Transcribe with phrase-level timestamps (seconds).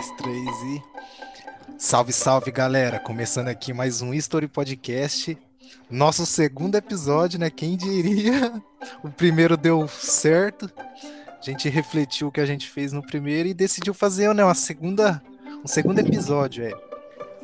[0.00, 0.82] dois, três e.
[1.76, 2.98] Salve, salve, galera!
[2.98, 5.36] Começando aqui mais um History Podcast.
[5.90, 7.50] Nosso segundo episódio, né?
[7.50, 8.62] Quem diria?
[9.04, 10.70] O primeiro deu certo.
[11.38, 14.54] A gente refletiu o que a gente fez no primeiro e decidiu fazer né, uma
[14.54, 15.22] segunda,
[15.62, 16.64] um segundo episódio.
[16.64, 16.72] É.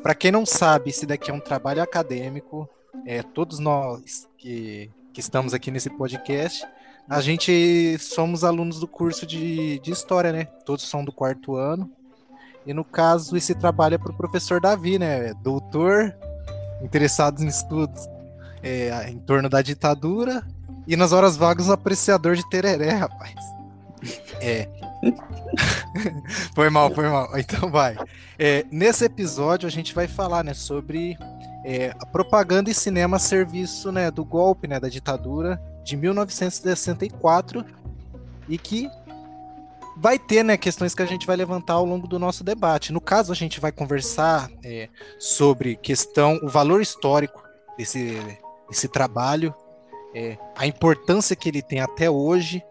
[0.01, 2.67] Para quem não sabe, esse daqui é um trabalho acadêmico.
[3.05, 6.65] É, todos nós que, que estamos aqui nesse podcast,
[7.07, 10.45] a gente somos alunos do curso de, de História, né?
[10.65, 11.91] Todos são do quarto ano.
[12.67, 15.33] E no caso, esse trabalho é para o professor Davi, né?
[15.35, 16.13] Doutor,
[16.81, 18.07] interessado em estudos
[18.61, 20.45] é, em torno da ditadura
[20.85, 23.35] e nas horas vagas apreciador de tereré, rapaz.
[24.41, 24.67] É.
[26.53, 27.29] foi mal, foi mal.
[27.39, 27.95] Então vai.
[28.37, 31.17] É, nesse episódio a gente vai falar, né, sobre
[31.63, 37.65] é, a propaganda e cinema a serviço, né, do golpe, né, da ditadura de 1964
[38.49, 38.89] e que
[39.99, 42.93] vai ter né, questões que a gente vai levantar ao longo do nosso debate.
[42.93, 47.43] No caso, a gente vai conversar é, sobre questão, o valor histórico
[47.77, 48.17] desse,
[48.69, 49.53] desse trabalho,
[50.13, 52.61] é, a importância que ele tem até hoje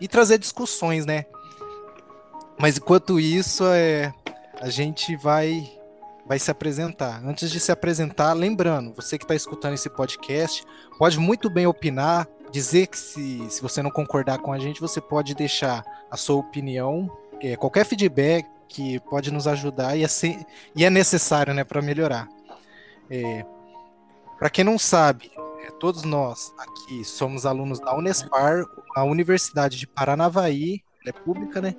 [0.00, 1.24] e trazer discussões, né?
[2.58, 4.12] Mas enquanto isso, é,
[4.60, 5.70] a gente vai
[6.26, 7.22] vai se apresentar.
[7.22, 10.64] Antes de se apresentar, lembrando, você que está escutando esse podcast,
[10.98, 15.00] pode muito bem opinar, dizer que se, se você não concordar com a gente, você
[15.00, 17.10] pode deixar a sua opinião,
[17.40, 20.38] é, qualquer feedback que pode nos ajudar e é, ser,
[20.74, 22.28] e é necessário né, para melhorar.
[23.10, 23.44] É,
[24.38, 25.32] para quem não sabe,
[25.64, 31.74] é, todos nós aqui somos alunos da Unespar, a Universidade de Paranavaí, é pública, né?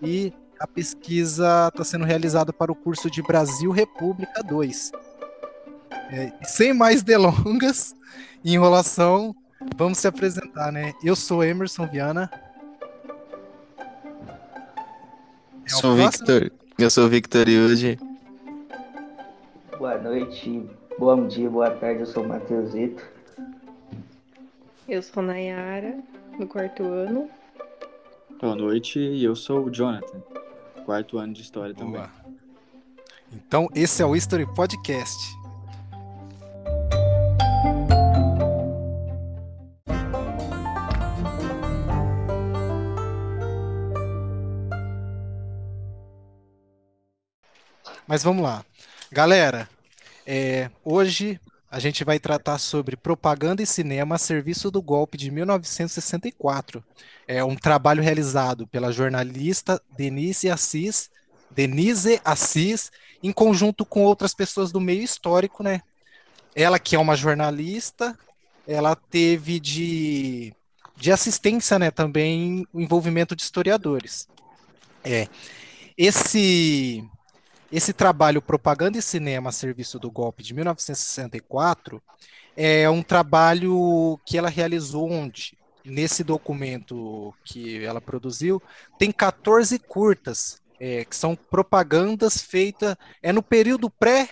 [0.00, 4.92] E a pesquisa está sendo realizada para o curso de Brasil República 2.
[6.12, 7.96] É, sem mais delongas
[8.44, 9.34] e enrolação,
[9.76, 10.94] Vamos se apresentar, né?
[11.02, 12.30] Eu sou Emerson Viana.
[15.64, 16.52] É sou Victor.
[16.78, 17.98] Eu sou Victor Yuji.
[19.76, 22.00] Boa noite, bom dia, boa tarde.
[22.00, 23.02] Eu sou o Matheusito.
[24.88, 25.98] Eu sou Nayara,
[26.38, 27.28] no quarto ano.
[28.40, 30.20] Boa noite, e eu sou o Jonathan,
[30.86, 31.86] quarto ano de História Boa.
[31.86, 32.10] também.
[33.32, 35.37] Então, esse é o History Podcast.
[48.08, 48.64] Mas vamos lá.
[49.12, 49.68] Galera,
[50.26, 51.38] é, hoje
[51.70, 56.82] a gente vai tratar sobre propaganda e cinema a serviço do golpe de 1964.
[57.26, 61.10] É um trabalho realizado pela jornalista Denise Assis,
[61.50, 62.90] Denise Assis,
[63.22, 65.82] em conjunto com outras pessoas do meio histórico, né?
[66.54, 68.18] Ela que é uma jornalista,
[68.66, 70.54] ela teve de,
[70.96, 74.26] de assistência, né, também o envolvimento de historiadores.
[75.04, 75.28] É.
[75.96, 77.06] Esse
[77.70, 82.02] esse trabalho Propaganda e Cinema a Serviço do Golpe de 1964
[82.56, 88.60] é um trabalho que ela realizou onde, nesse documento que ela produziu,
[88.98, 94.30] tem 14 curtas, é, que são propagandas feitas é no período pré,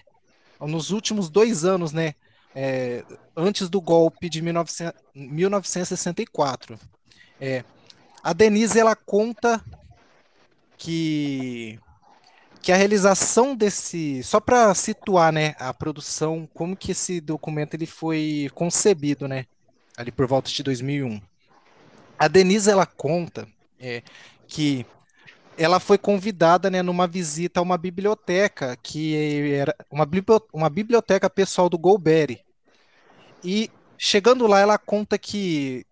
[0.60, 2.14] nos últimos dois anos, né?
[2.54, 3.04] É,
[3.36, 6.78] antes do golpe de 1900, 1964.
[7.38, 7.62] É,
[8.22, 9.62] a Denise ela conta
[10.78, 11.78] que
[12.66, 17.86] que a realização desse, só para situar, né, a produção, como que esse documento ele
[17.86, 19.46] foi concebido, né,
[19.96, 21.22] ali por volta de 2001.
[22.18, 23.46] A Denise ela conta
[23.78, 24.02] é,
[24.48, 24.84] que
[25.56, 30.04] ela foi convidada, né, numa visita a uma biblioteca que era uma,
[30.52, 32.40] uma biblioteca pessoal do Golbery.
[33.44, 35.86] E chegando lá, ela conta que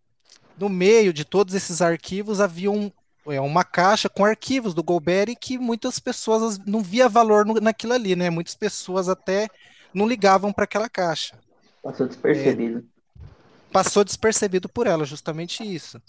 [0.58, 2.90] no meio de todos esses arquivos havia um,
[3.26, 7.92] é uma caixa com arquivos do Golbery que muitas pessoas não via valor no, naquilo
[7.94, 8.30] ali, né?
[8.30, 9.48] Muitas pessoas até
[9.92, 11.38] não ligavam para aquela caixa.
[11.82, 12.78] Passou despercebido.
[12.78, 13.22] É,
[13.72, 16.00] passou despercebido por ela, justamente isso.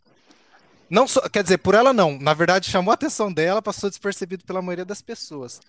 [0.90, 2.20] Não só, quer dizer, por ela não.
[2.20, 5.60] Na verdade, chamou a atenção dela, passou despercebido pela maioria das pessoas.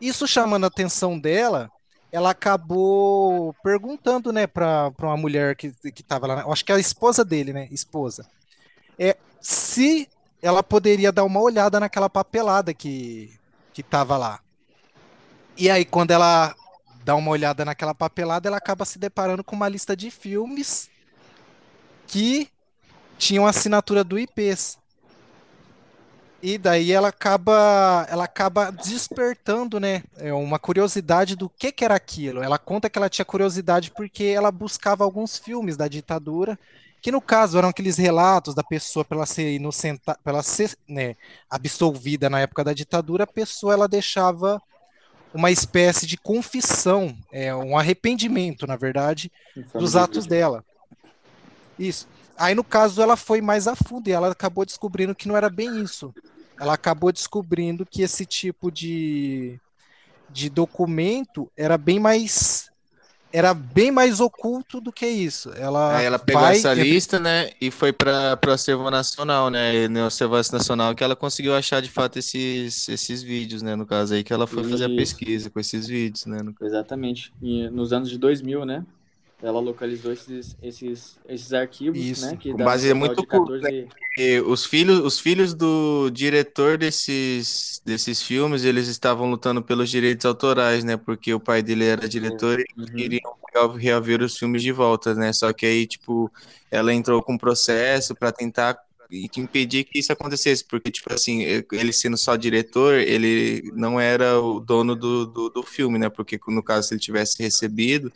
[0.00, 1.70] Isso chamando a atenção dela,
[2.10, 6.80] ela acabou perguntando, né, para uma mulher que, que tava lá, acho que é a
[6.80, 8.26] esposa dele, né, esposa,
[8.98, 10.08] é se
[10.42, 13.32] ela poderia dar uma olhada naquela papelada que,
[13.72, 14.40] que tava lá.
[15.56, 16.54] E aí, quando ela
[17.04, 20.88] dá uma olhada naquela papelada, ela acaba se deparando com uma lista de filmes
[22.06, 22.48] que
[23.18, 24.78] tinham assinatura do IPs.
[26.40, 31.96] E daí ela acaba, ela acaba despertando, né, é, uma curiosidade do que, que era
[31.96, 32.40] aquilo.
[32.40, 36.56] Ela conta que ela tinha curiosidade porque ela buscava alguns filmes da ditadura
[37.00, 41.16] que no caso eram aqueles relatos da pessoa pela ser inocenta, pela ser né,
[41.48, 44.60] absolvida na época da ditadura, a pessoa ela deixava
[45.32, 49.30] uma espécie de confissão, é, um arrependimento, na verdade,
[49.74, 50.64] dos atos dela.
[51.78, 52.08] Isso.
[52.36, 55.50] Aí, no caso, ela foi mais a fundo e ela acabou descobrindo que não era
[55.50, 56.14] bem isso.
[56.58, 59.60] Ela acabou descobrindo que esse tipo de,
[60.30, 62.67] de documento era bem mais
[63.32, 65.50] era bem mais oculto do que isso.
[65.56, 69.88] Ela, Aí ela pegou essa lista, né, e foi para o acervo nacional, né, e
[69.88, 74.14] no acervo nacional que ela conseguiu achar de fato esses, esses vídeos, né, no caso
[74.14, 76.42] aí que ela foi fazer a pesquisa com esses vídeos, né.
[76.42, 76.54] No...
[76.60, 77.32] Exatamente.
[77.42, 78.84] E nos anos de 2000, né,
[79.40, 82.26] ela localizou esses, esses, esses arquivos, Isso.
[82.26, 82.36] né?
[82.36, 83.62] Que dá é muito 14...
[83.62, 83.88] né?
[84.46, 90.82] Os filhos, os filhos do diretor desses, desses filmes, eles estavam lutando pelos direitos autorais,
[90.82, 90.96] né?
[90.96, 92.84] Porque o pai dele era diretor Uhum.
[92.84, 93.32] e queriam
[93.76, 95.32] reaver os filmes de volta, né?
[95.32, 96.30] Só que aí, tipo,
[96.68, 98.76] ela entrou com um processo para tentar
[99.10, 103.98] e que impedir que isso acontecesse, porque, tipo assim, ele sendo só diretor, ele não
[103.98, 106.08] era o dono do, do, do, filme, né?
[106.08, 108.12] Porque, no caso, se ele tivesse recebido,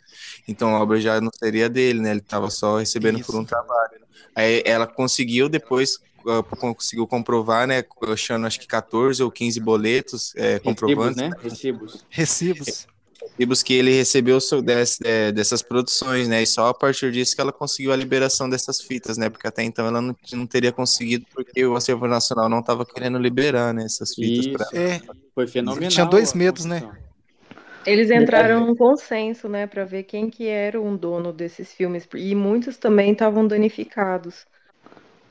[0.47, 2.11] então a obra já não seria dele, né?
[2.11, 3.31] Ele estava só recebendo isso.
[3.31, 4.03] por um trabalho.
[4.35, 7.83] Aí ela conseguiu depois, uh, conseguiu comprovar, né?
[8.07, 11.17] Achando acho que 14 ou 15 boletos é, comprovantes.
[11.17, 11.31] né?
[11.41, 12.05] Recibos.
[12.09, 12.87] Recibos
[13.23, 14.37] recibos que ele recebeu
[15.03, 16.41] é, dessas produções, né?
[16.41, 19.29] E só a partir disso que ela conseguiu a liberação dessas fitas, né?
[19.29, 23.17] Porque até então ela não, não teria conseguido porque o acervo nacional não estava querendo
[23.17, 23.83] liberar, né?
[23.85, 24.45] Essas fitas.
[24.45, 24.53] Isso.
[24.53, 24.67] Pra...
[24.73, 25.01] É,
[25.33, 25.89] Foi fenomenal.
[25.89, 26.89] Tinha dois medos, né?
[27.85, 32.33] Eles entraram num consenso, né, para ver quem que era um dono desses filmes e
[32.33, 34.45] muitos também estavam danificados.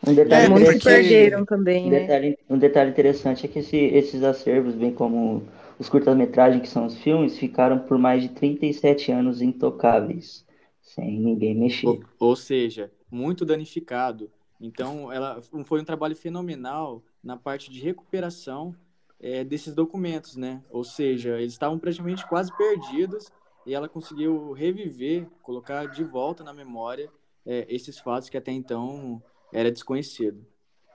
[0.07, 0.89] Um detalhe é, muitos porque...
[0.89, 2.01] perderam também, um né?
[2.01, 5.45] Detalhe, um detalhe interessante é que esse, esses acervos, bem como
[5.83, 10.47] os curtas-metragens, que são os filmes, ficaram por mais de 37 anos intocáveis,
[10.81, 11.89] sem ninguém mexer.
[11.89, 14.31] Ou, ou seja, muito danificado.
[14.61, 18.77] Então, ela foi um trabalho fenomenal na parte de recuperação
[19.19, 20.63] é, desses documentos, né?
[20.71, 23.33] Ou seja, eles estavam praticamente quase perdidos
[23.67, 27.11] e ela conseguiu reviver, colocar de volta na memória
[27.45, 29.21] é, esses fatos que até então
[29.53, 30.47] era desconhecido.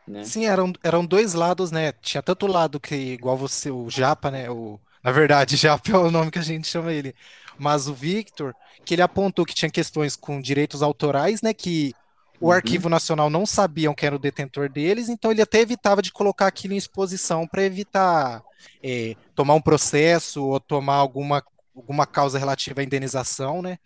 [0.08, 0.32] Né?
[0.32, 1.92] Sim, eram, eram dois lados, né?
[1.94, 4.50] Tinha tanto o lado que, igual você, o Japa, né?
[4.50, 7.16] O, na verdade, Japa é o nome que a gente chama ele.
[7.58, 8.56] Mas o Victor,
[8.86, 11.54] que ele apontou que tinha questões com direitos autorais, né?
[11.54, 11.96] Que
[12.40, 12.52] o Uhum.
[12.52, 16.46] Arquivo Nacional não sabiam quem era o detentor deles, então ele até evitava de colocar
[16.48, 18.44] aquilo em exposição para evitar
[18.84, 21.44] é, tomar um processo ou tomar alguma,
[21.76, 23.78] alguma causa relativa à indenização, né?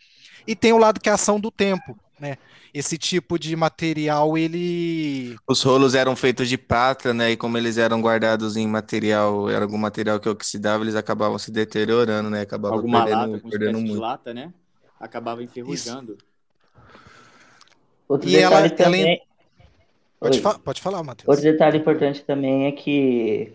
[0.48, 2.38] E tem o lado que é a ação do tempo, né?
[2.74, 5.36] Esse tipo de material, ele.
[5.48, 7.32] Os rolos eram feitos de prata, né?
[7.32, 11.52] E como eles eram guardados em material, era algum material que oxidava, eles acabavam se
[11.52, 12.42] deteriorando, né?
[12.42, 14.00] Acabavam Alguma perdendo, lata, com perdendo muito.
[14.00, 14.54] lata, né?
[15.00, 16.18] Acabava enferrujando.
[18.08, 19.22] Outro E ela- detalhe ela- também.
[20.20, 21.28] Pode, fa- pode falar, Matheus.
[21.28, 23.54] Outro detalhe importante também é que,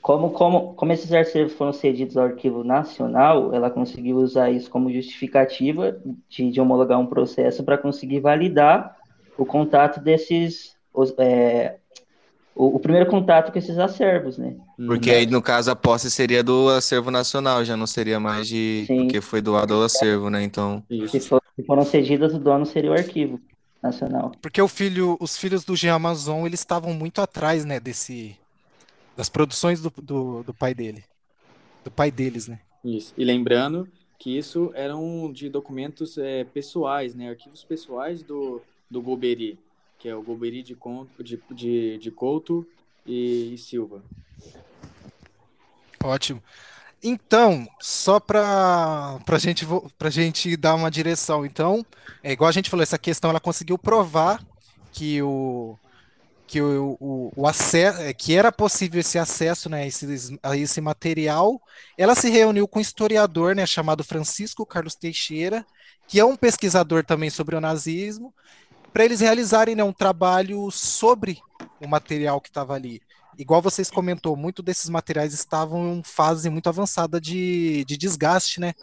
[0.00, 4.92] como, como, como esses arquivos foram cedidos ao Arquivo Nacional, ela conseguiu usar isso como
[4.92, 8.96] justificativa de, de homologar um processo para conseguir validar
[9.36, 10.76] o contato desses.
[10.94, 11.76] os- é,
[12.54, 14.56] o, o primeiro contato com esses acervos, né?
[14.76, 18.84] Porque aí, no caso, a posse seria do acervo nacional, já não seria mais de.
[18.86, 19.02] Sim.
[19.02, 20.42] Porque foi doado ao acervo, né?
[20.42, 20.82] Então.
[21.08, 23.40] Se, for- se foram cedidas, o dono seria o Arquivo
[23.82, 24.32] Nacional.
[24.42, 28.36] Porque o filho, os filhos do Jean Amazon, eles estavam muito atrás, né, desse
[29.18, 31.02] das produções do, do, do pai dele.
[31.82, 32.60] Do pai deles, né?
[32.84, 33.12] Isso.
[33.18, 37.30] E lembrando que isso eram de documentos é, pessoais, né?
[37.30, 39.58] Arquivos pessoais do, do Golbery,
[39.98, 42.64] que é o Golbery de, Con- de, de, de Couto
[43.04, 44.04] e, e Silva.
[46.00, 46.40] Ótimo.
[47.02, 49.66] Então, só para para gente
[49.98, 51.44] pra gente dar uma direção.
[51.44, 51.84] Então,
[52.22, 54.40] é igual a gente falou, essa questão ela conseguiu provar
[54.92, 55.76] que o
[56.48, 61.60] que o, o, o acesso, que era possível esse acesso, né, esse, a esse material.
[61.96, 65.64] Ela se reuniu com um historiador, né, chamado Francisco Carlos Teixeira,
[66.06, 68.32] que é um pesquisador também sobre o nazismo,
[68.94, 71.38] para eles realizarem, né, um trabalho sobre
[71.80, 73.02] o material que estava ali.
[73.38, 78.74] Igual vocês comentou, muito desses materiais estavam em fase muito avançada de, de desgaste, né?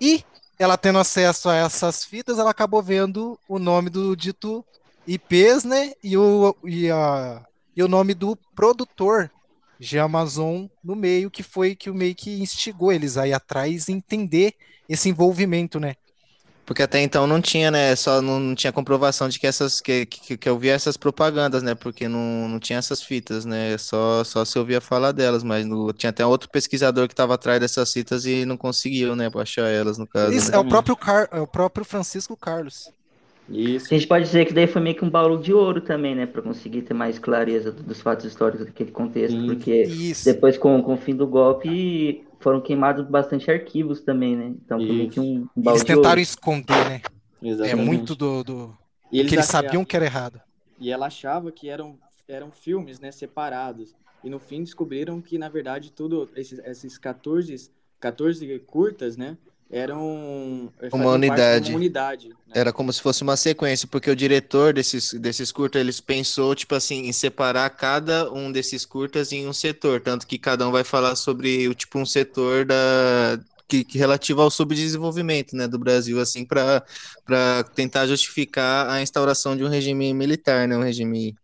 [0.00, 0.24] E
[0.58, 4.64] ela tendo acesso a essas fitas, ela acabou vendo o nome do dito
[5.06, 5.92] IPs, né?
[6.02, 7.44] E o, e, a,
[7.76, 9.30] e o nome do produtor
[9.78, 13.92] de Amazon no meio, que foi que o meio que instigou eles aí atrás e
[13.92, 14.54] entender
[14.88, 15.94] esse envolvimento, né?
[16.70, 17.96] Porque até então não tinha, né?
[17.96, 21.64] Só não, não tinha comprovação de que essas que, que, que eu via essas propagandas,
[21.64, 21.74] né?
[21.74, 23.76] Porque não, não tinha essas fitas, né?
[23.76, 27.58] Só, só se ouvia falar delas, mas no, tinha até outro pesquisador que estava atrás
[27.58, 29.28] dessas fitas e não conseguiu, né?
[29.34, 30.32] Achar elas, no caso.
[30.32, 30.58] Isso, né?
[30.58, 32.92] é o próprio, Car, é o próprio Francisco Carlos.
[33.50, 33.86] Isso.
[33.92, 36.24] A gente pode dizer que daí foi meio que um baú de ouro também, né?
[36.26, 39.36] Pra conseguir ter mais clareza do- dos fatos históricos daquele contexto.
[39.38, 39.46] Sim.
[39.46, 40.24] Porque Isso.
[40.24, 44.46] depois, com, com o fim do golpe, foram queimados bastante arquivos também, né?
[44.64, 46.02] Então foi meio que um, um baú Eles de ouro.
[46.02, 47.00] tentaram esconder, né?
[47.42, 47.86] É Exatamente.
[47.86, 48.78] muito do, do
[49.10, 50.40] E eles eles achavam- sabiam que era errado.
[50.78, 53.94] E ela achava que eram, eram filmes, né, separados.
[54.22, 59.36] E no fim descobriram que, na verdade, tudo, esses, esses 14, 14 curtas, né,
[59.70, 60.72] eram...
[61.14, 61.70] unidade.
[61.70, 62.34] Uma unidade né?
[62.52, 66.74] Era como se fosse uma sequência, porque o diretor desses, desses curtas, eles pensou, tipo
[66.74, 70.82] assim, em separar cada um desses curtas em um setor, tanto que cada um vai
[70.82, 76.20] falar sobre, o tipo, um setor da, que, que relativo ao subdesenvolvimento, né, do Brasil,
[76.20, 76.84] assim, para
[77.24, 81.36] para tentar justificar a instauração de um regime militar, né, um regime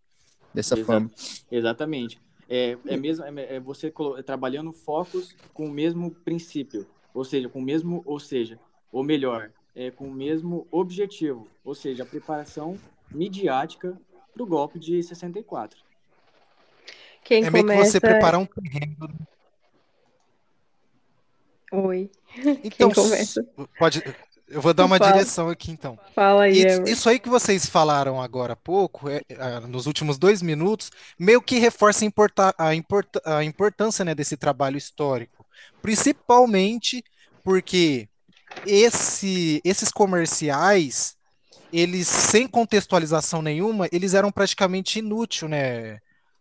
[0.53, 0.87] dessa Exato.
[0.87, 1.11] forma.
[1.51, 2.19] Exatamente.
[2.49, 3.93] É, é mesmo é, é você
[4.25, 6.87] trabalhando focos com o mesmo princípio,
[7.17, 8.59] ou seja, com o mesmo, ou seja,
[8.93, 12.79] ou melhor, é, com o mesmo objetivo, ou seja, a preparação
[13.11, 13.99] midiática
[14.35, 15.79] para o golpe de 64.
[17.25, 17.93] Quem É meio que começa...
[17.93, 19.09] você preparar um terreno.
[21.73, 22.11] Oi,
[22.63, 23.45] Então, começa?
[23.79, 24.03] pode.
[24.49, 25.13] Eu vou dar uma Fala.
[25.13, 25.99] direção aqui então.
[26.15, 30.41] fala aí, Isso, aí que vocês falaram agora há pouco, é, é, nos últimos dois
[30.41, 35.36] minutos, meio que reforça a, importa- a importa- a importância, né, desse trabalho histórico.
[35.83, 37.03] Principalmente
[37.43, 38.09] porque
[38.65, 41.17] esse- esses comerciais,
[41.73, 45.99] eles, sem contextualização nenhuma, eles eram praticamente inúteis, né?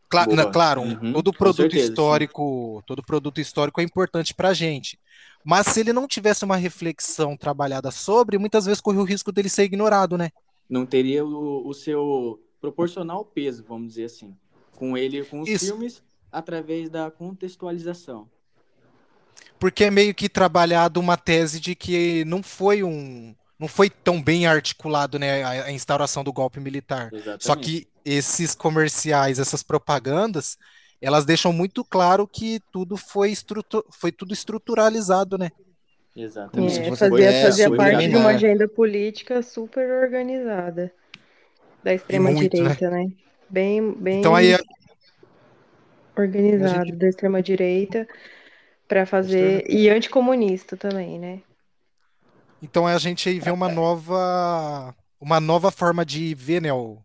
[0.09, 0.35] Cla- Boa.
[0.37, 1.91] na- claro, um- Uhum, todo produto certeza, sim.
[1.91, 4.99] histórico, todo produto histórico é importante para a gente.
[5.43, 9.49] Mas se ele não tivesse uma reflexão trabalhada sobre, muitas vezes corre o risco dele
[9.49, 10.29] ser ignorado, né?
[10.69, 14.35] Não teria o, o seu proporcional peso, vamos dizer assim,
[14.75, 15.65] com ele, com os Isso.
[15.65, 18.27] filmes, através da contextualização.
[19.59, 24.21] Porque é meio que trabalhado uma tese de que não foi um, não foi tão
[24.21, 27.09] bem articulado, né, a, a instauração do golpe militar.
[27.11, 27.43] Exatamente.
[27.43, 30.57] Só que esses comerciais, essas propagandas,
[31.01, 35.51] elas deixam muito claro que tudo foi, estrutu foi tudo estruturalizado, né?
[36.15, 36.79] Exatamente.
[36.79, 40.91] É, fazia, é, parte de uma agenda política super organizada
[41.83, 43.11] da extrema-direita, né?
[43.49, 44.57] Bem, bem Então aí
[46.17, 48.07] organizado gente- da extrema-direita
[48.87, 49.65] para fazer.
[49.69, 51.43] E anticomunista também, né?
[52.61, 57.03] Então a gente aí vê uma nova, uma nova forma de ver, né, o-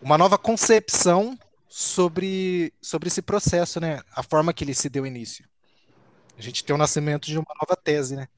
[0.00, 5.48] uma nova concepção sobre, sobre esse processo, né, a forma que ele se deu início.
[6.38, 8.28] A gente tem o nascimento de uma nova tese, né?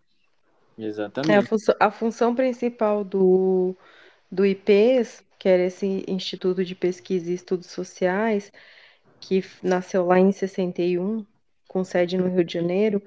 [1.28, 1.48] É, a, Exatamente.
[1.48, 3.76] função, a função principal do,
[4.30, 8.52] do IPES, que era esse Instituto de Pesquisa e Estudos Sociais,
[9.20, 11.26] que nasceu lá em 61,
[11.68, 13.02] com sede no Rio de Janeiro,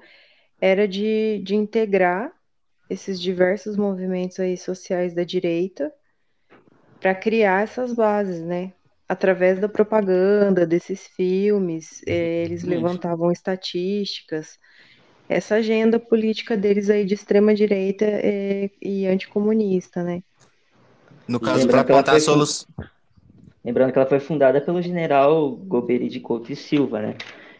[0.60, 2.32] era de, de integrar
[2.88, 5.92] esses diversos movimentos aí sociais da direita
[7.00, 8.72] para criar essas bases, né?
[9.08, 12.68] Através da propaganda desses filmes, eh, eles Exatamente.
[12.82, 14.58] levantavam estatísticas,
[15.28, 20.22] essa agenda política deles aí de extrema direita eh, e anticomunista, né?
[21.28, 22.66] No caso, para apontar solução.
[23.64, 27.14] Lembrando que ela foi fundada pelo general Goberi de Couto e Silva, né?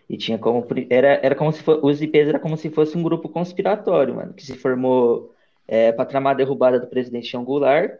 [0.08, 3.02] E tinha como era, era como se fosse, os IPs era como se fosse um
[3.02, 5.34] grupo conspiratório, mano, que se formou
[5.66, 7.98] é, para tramar a derrubada do presidente João Goulart,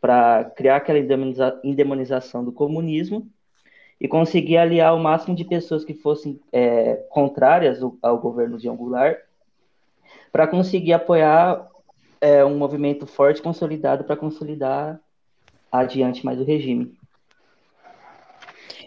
[0.00, 3.28] para criar aquela indemoniza- indemonização do comunismo
[4.00, 8.64] e conseguir aliar o máximo de pessoas que fossem é, contrárias ao, ao governo de
[8.64, 9.18] João Goulart,
[10.32, 11.68] para conseguir apoiar
[12.20, 14.98] é, um movimento forte, consolidado, para consolidar
[15.70, 16.96] adiante mais o regime.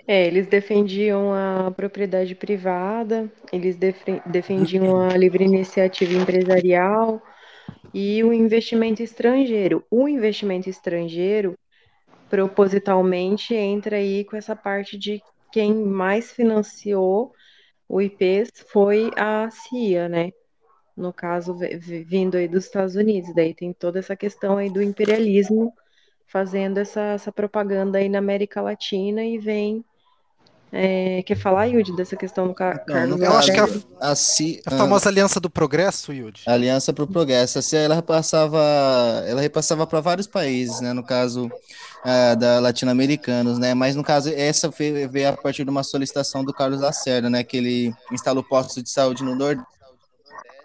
[0.07, 7.21] É, eles defendiam a propriedade privada, eles defe- defendiam a livre iniciativa empresarial
[7.93, 9.83] e o investimento estrangeiro.
[9.91, 11.55] O investimento estrangeiro,
[12.29, 15.21] propositalmente, entra aí com essa parte de
[15.51, 17.33] quem mais financiou
[17.89, 20.31] o IPES foi a CIA, né?
[20.97, 23.33] No caso, vi- vi- vindo aí dos Estados Unidos.
[23.35, 25.73] Daí tem toda essa questão aí do imperialismo
[26.27, 29.83] fazendo essa, essa propaganda aí na América Latina e vem.
[30.77, 33.63] É, quer falar, Yudi, dessa questão do Ca- Então, Carlos Eu acho que a?
[33.63, 36.41] A, a ah, famosa Aliança do Progresso, Yudi.
[36.45, 37.57] Aliança para o Progresso.
[37.57, 38.61] Essa ela repassava,
[39.25, 40.91] ela repassava para vários países, né?
[40.91, 41.49] No caso
[42.03, 43.73] ah, da latino-americanos, né?
[43.73, 47.41] Mas no caso essa veio, veio a partir de uma solicitação do Carlos Lacerda, né?
[47.41, 49.65] Que ele instalou postos de saúde no Nordeste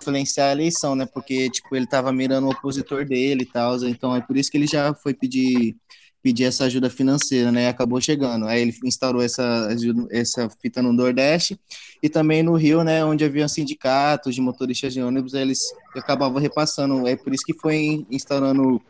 [0.00, 1.06] influenciar a eleição, né?
[1.06, 4.56] Porque tipo ele estava mirando o opositor dele e tal, então é por isso que
[4.56, 5.76] ele já foi pedir
[6.22, 7.64] pedir essa ajuda financeira, né?
[7.64, 8.46] E acabou chegando.
[8.46, 9.68] Aí ele instaurou essa
[10.10, 11.58] essa fita no Nordeste
[12.02, 15.60] e também no Rio, né, onde havia sindicatos de motoristas de ônibus, eles
[15.94, 17.06] acabavam repassando.
[17.06, 18.80] É por isso que foi instaurando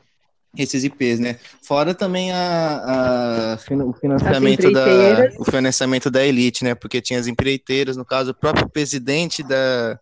[0.56, 1.38] esses IPs, né?
[1.62, 6.74] Fora também a, a o financiamento da o financiamento da elite, né?
[6.74, 9.98] Porque tinha as empreiteiras, no caso, o próprio presidente da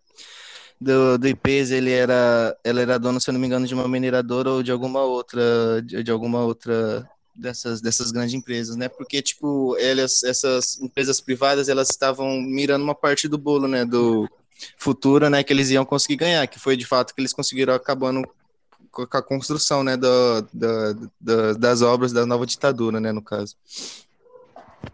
[0.80, 3.88] do, do IPs, ele era, ela era dono, se eu não me engano, de uma
[3.88, 7.08] mineradora ou de alguma outra, de, de alguma outra
[7.38, 8.88] dessas, dessas grandes empresas, né?
[8.88, 13.84] Porque, tipo, elas, essas empresas privadas, elas estavam mirando uma parte do bolo, né?
[13.84, 14.28] Do
[14.76, 15.42] futuro, né?
[15.42, 18.28] Que eles iam conseguir ganhar, que foi de fato que eles conseguiram acabando
[18.90, 19.96] com a construção, né?
[19.96, 23.12] Do, do, do das obras da nova ditadura, né?
[23.12, 23.54] No caso.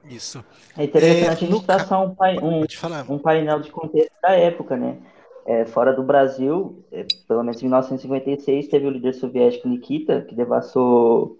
[0.09, 0.45] Isso.
[0.77, 4.99] É interessante é, a gente traçar um, um, um painel de contexto da época, né?
[5.47, 10.35] É, fora do Brasil, é, pelo menos em 1956, teve o líder soviético Nikita, que
[10.35, 11.37] devassou,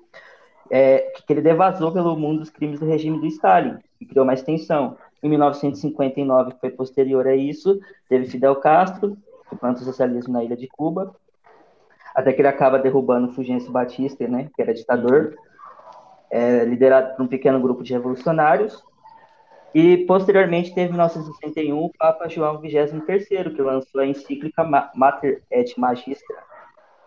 [0.71, 4.43] é, que ele devasou pelo mundo os crimes do regime do Stalin, e criou mais
[4.43, 4.97] tensão.
[5.23, 9.17] Em 1959, que foi posterior a isso, teve Fidel Castro,
[9.49, 11.15] que planta o socialismo na ilha de Cuba,
[12.15, 15.35] até que ele acaba derrubando Fulgêncio Batista, né, que era ditador,
[16.31, 18.85] é, liderado por um pequeno grupo de revolucionários,
[19.75, 24.63] e, posteriormente, teve em 1961 o Papa João XXIII, que lançou a encíclica
[24.95, 26.37] Mater et Magistra,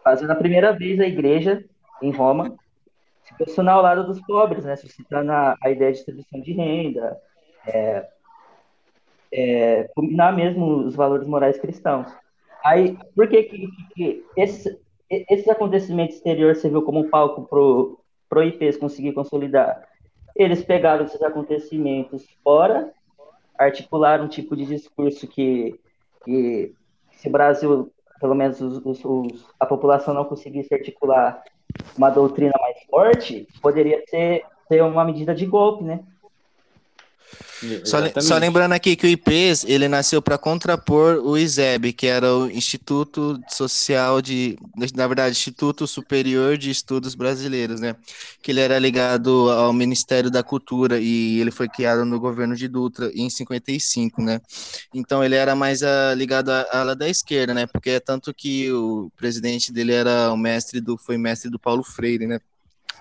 [0.04, 1.64] fazendo a primeira vez a igreja,
[2.02, 2.58] em Roma,
[3.28, 7.20] se posicionar ao lado dos pobres, né, suscitando a, a ideia de distribuição de renda,
[7.68, 8.08] é,
[9.32, 12.08] é, combinar mesmo os valores morais cristãos.
[12.64, 14.78] Aí, por que, que, que esses,
[15.10, 17.44] esses acontecimentos exteriores serviu como palco
[18.30, 19.86] para o IPs conseguir consolidar?
[20.34, 22.94] Eles pegaram esses acontecimentos fora,
[23.58, 25.78] articularam um tipo de discurso que,
[26.24, 26.74] que
[27.12, 27.92] se o Brasil,
[28.22, 31.44] pelo menos os, os, os, a população não conseguisse articular
[31.98, 36.00] uma doutrina mais forte, poderia ser, ser uma medida de golpe, né?
[37.84, 42.32] Só, só, lembrando aqui que o IPES ele nasceu para contrapor o ISEB, que era
[42.32, 44.58] o Instituto Social de,
[44.96, 47.96] na verdade, Instituto Superior de Estudos Brasileiros, né?
[48.44, 52.68] Que ele era ligado ao Ministério da Cultura e ele foi criado no governo de
[52.68, 54.40] Dutra em 55, né?
[54.94, 57.66] Então ele era mais a, ligado à ala da esquerda, né?
[57.66, 61.84] Porque é tanto que o presidente dele era o mestre do, foi mestre do Paulo
[61.84, 62.40] Freire, né?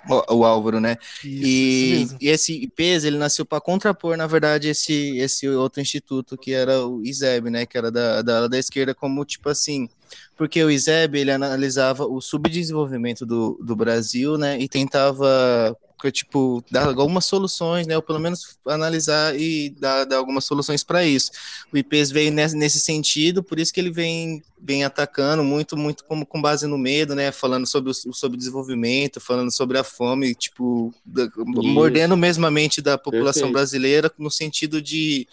[0.09, 0.97] O, o Álvaro, né?
[1.25, 6.37] Isso, e, e, esse IPES, ele nasceu para contrapor, na verdade, esse, esse outro instituto
[6.37, 7.67] que era o ISEB, né?
[7.67, 9.89] Que era da, da, da esquerda, como tipo assim,
[10.37, 15.77] porque o ISEB ele analisava o subdesenvolvimento do, do Brasil, né, e tentava
[16.13, 21.05] tipo dar algumas soluções, né, ou pelo menos analisar e dar, dar algumas soluções para
[21.05, 21.31] isso.
[21.73, 26.05] O IPES veio nesse, nesse, sentido, por isso que ele vem, vem atacando muito, muito
[26.05, 30.35] como com base no medo, né, falando sobre o sobre desenvolvimento, falando sobre a fome,
[30.35, 33.53] tipo da, mordendo mesmo a mente da população Perfeito.
[33.53, 35.27] brasileira no sentido de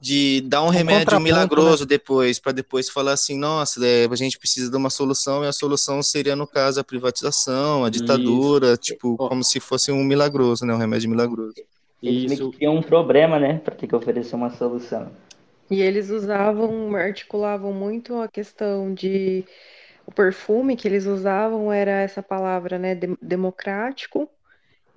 [0.00, 1.88] de dar um, um remédio milagroso né?
[1.88, 5.52] depois, para depois falar assim, nossa, é, a gente precisa de uma solução, e a
[5.52, 8.82] solução seria, no caso, a privatização, a ditadura, Isso.
[8.82, 9.28] tipo, oh.
[9.28, 10.72] como se fosse um milagroso, né?
[10.74, 11.54] Um remédio milagroso.
[12.02, 12.50] Isso.
[12.52, 13.60] Tinha um problema, né?
[13.64, 15.10] Para ter que oferecer uma solução.
[15.70, 19.44] E eles usavam, articulavam muito a questão de
[20.06, 24.26] o perfume que eles usavam era essa palavra, né, democrático,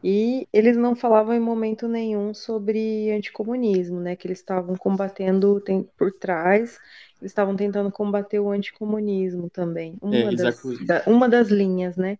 [0.04, 4.16] e eles não falavam em momento nenhum sobre anticomunismo, né?
[4.16, 6.80] Que eles estavam combatendo tem, por trás,
[7.22, 9.96] eles estavam tentando combater o anticomunismo também.
[10.02, 12.18] Uma, é, das, da, uma das linhas, né?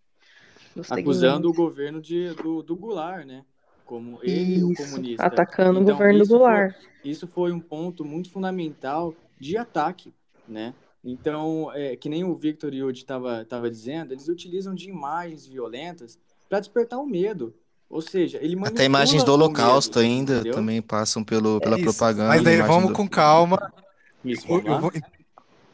[0.90, 3.44] Acusando o governo de, do, do Goulart, né?
[3.84, 5.26] Como ele, Isso, o comunista.
[5.26, 6.74] Atacando então, o governo do Goulart.
[6.74, 10.14] Foi, isso foi um ponto muito fundamental de ataque,
[10.48, 10.74] né?
[11.04, 16.60] Então, é, que nem o Victor Yud estava dizendo, eles utilizam de imagens violentas para
[16.60, 17.54] despertar o medo.
[17.92, 20.54] Ou seja, ele Até imagens do Holocausto medo, ainda entendeu?
[20.54, 22.30] também passam pelo, pela é propaganda.
[22.30, 22.94] Mas aí vamos do...
[22.94, 23.72] com calma.
[24.24, 24.92] Isso, eu, eu vou,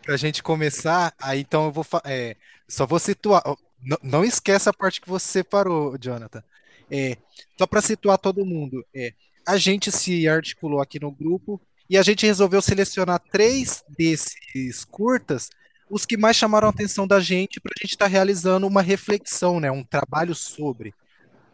[0.01, 2.35] pra gente começar, aí então eu vou é,
[2.67, 3.43] só vou situar.
[3.83, 6.43] Não, não esqueça a parte que você separou, Jonathan.
[6.89, 7.17] É,
[7.55, 9.13] só para situar todo mundo, é,
[9.45, 15.49] a gente se articulou aqui no grupo e a gente resolveu selecionar três desses curtas,
[15.87, 18.81] os que mais chamaram a atenção da gente, para a gente estar tá realizando uma
[18.81, 20.93] reflexão, né, um trabalho sobre.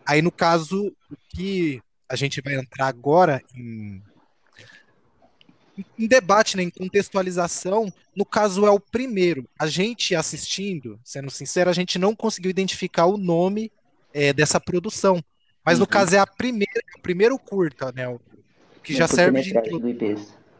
[0.05, 4.01] Aí, no caso, o que a gente vai entrar agora em,
[5.97, 9.47] em debate, né, em contextualização, no caso é o primeiro.
[9.57, 13.71] A gente assistindo, sendo sincero, a gente não conseguiu identificar o nome
[14.13, 15.23] é, dessa produção.
[15.65, 15.81] Mas uhum.
[15.81, 18.07] no caso é a primeira, o primeiro curta, né?
[18.07, 18.19] O,
[18.83, 19.53] que já serve de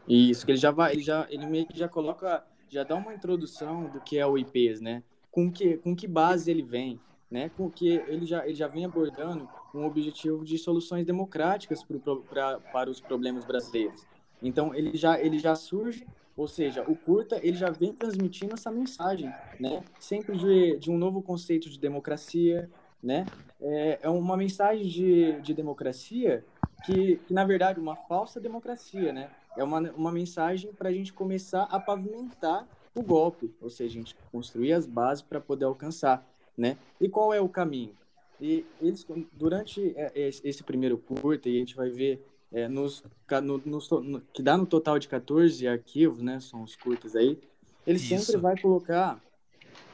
[0.08, 3.12] Isso, que ele já vai, ele já, ele meio que já coloca, já dá uma
[3.12, 5.02] introdução do que é o IPs, né?
[5.30, 6.98] Com que, com que base ele vem,
[7.34, 11.98] né, com que ele já, ele já vem abordando um objetivo de soluções democráticas pro,
[11.98, 14.06] pra, para os problemas brasileiros.
[14.40, 18.70] Então, ele já, ele já surge, ou seja, o curta ele já vem transmitindo essa
[18.70, 22.70] mensagem, né, sempre de, de um novo conceito de democracia,
[23.02, 23.26] né?
[23.60, 26.44] É, é uma mensagem de, de democracia
[26.86, 29.28] que, que, na verdade, uma falsa democracia, né?
[29.56, 34.02] É uma, uma mensagem para a gente começar a pavimentar o golpe, ou seja, a
[34.02, 36.24] gente construir as bases para poder alcançar,
[36.56, 36.76] né?
[37.00, 37.94] E qual é o caminho?
[38.40, 43.02] E eles, durante é, esse primeiro curta, e a gente vai ver é, nos,
[43.42, 46.40] no, no, no, que dá no total de 14 arquivos, né?
[46.40, 47.38] São os curtas aí.
[47.86, 48.24] Ele Isso.
[48.24, 49.20] sempre vai colocar,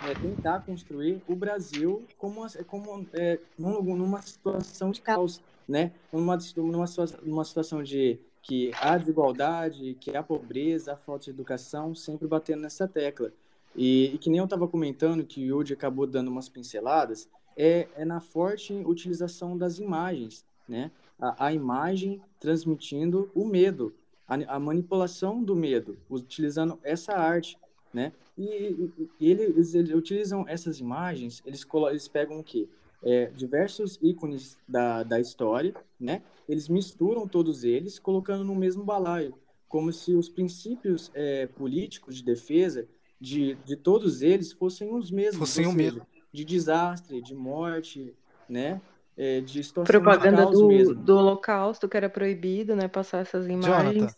[0.07, 5.93] é, tentar construir o Brasil como, como é, numa situação de caos, né?
[6.13, 6.87] Numa, numa,
[7.23, 12.63] numa situação de que há desigualdade, que há pobreza, a falta de educação, sempre batendo
[12.63, 13.33] nessa tecla.
[13.75, 17.89] E, e que nem eu estava comentando, que o Yudi acabou dando umas pinceladas, é,
[17.95, 20.91] é na forte utilização das imagens, né?
[21.19, 23.95] A, a imagem transmitindo o medo,
[24.27, 27.59] a, a, manipulação do medo, utilizando essa arte,
[27.93, 28.13] né?
[28.37, 32.69] E, e, e eles, eles, utilizam essas imagens, eles, eles pegam o quê?
[33.03, 36.23] É, diversos ícones da, da história, né?
[36.49, 39.35] Eles misturam todos eles, colocando no mesmo balaio,
[39.69, 42.89] como se os princípios é, políticos de defesa
[43.21, 45.37] de, de todos eles fossem os mesmos.
[45.37, 48.15] Fossem o mesmo de desastre, de morte,
[48.49, 48.81] né?
[49.17, 50.95] É, de situação Propaganda de do, mesmo.
[50.95, 52.89] do Holocausto, que era proibido, né?
[52.89, 53.95] Passar essas imagens.
[53.95, 54.15] Jonathan,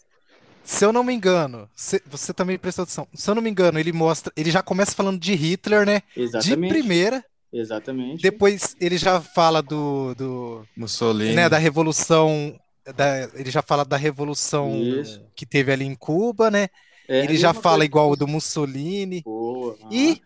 [0.62, 3.09] se eu não me engano, se, você também prestou atenção.
[3.12, 6.03] Se eu não me engano, ele mostra, ele já começa falando de Hitler, né?
[6.17, 6.61] Exatamente.
[6.61, 7.25] De primeira.
[7.53, 8.23] Exatamente.
[8.23, 11.49] Depois ele já fala do, do Mussolini, né?
[11.49, 12.57] Da revolução,
[12.95, 15.23] da, ele já fala da revolução Isso.
[15.35, 16.69] que teve ali em Cuba, né?
[17.09, 19.23] É, ele já fala igual o do Mussolini.
[19.23, 19.77] Boa.
[19.91, 20.21] E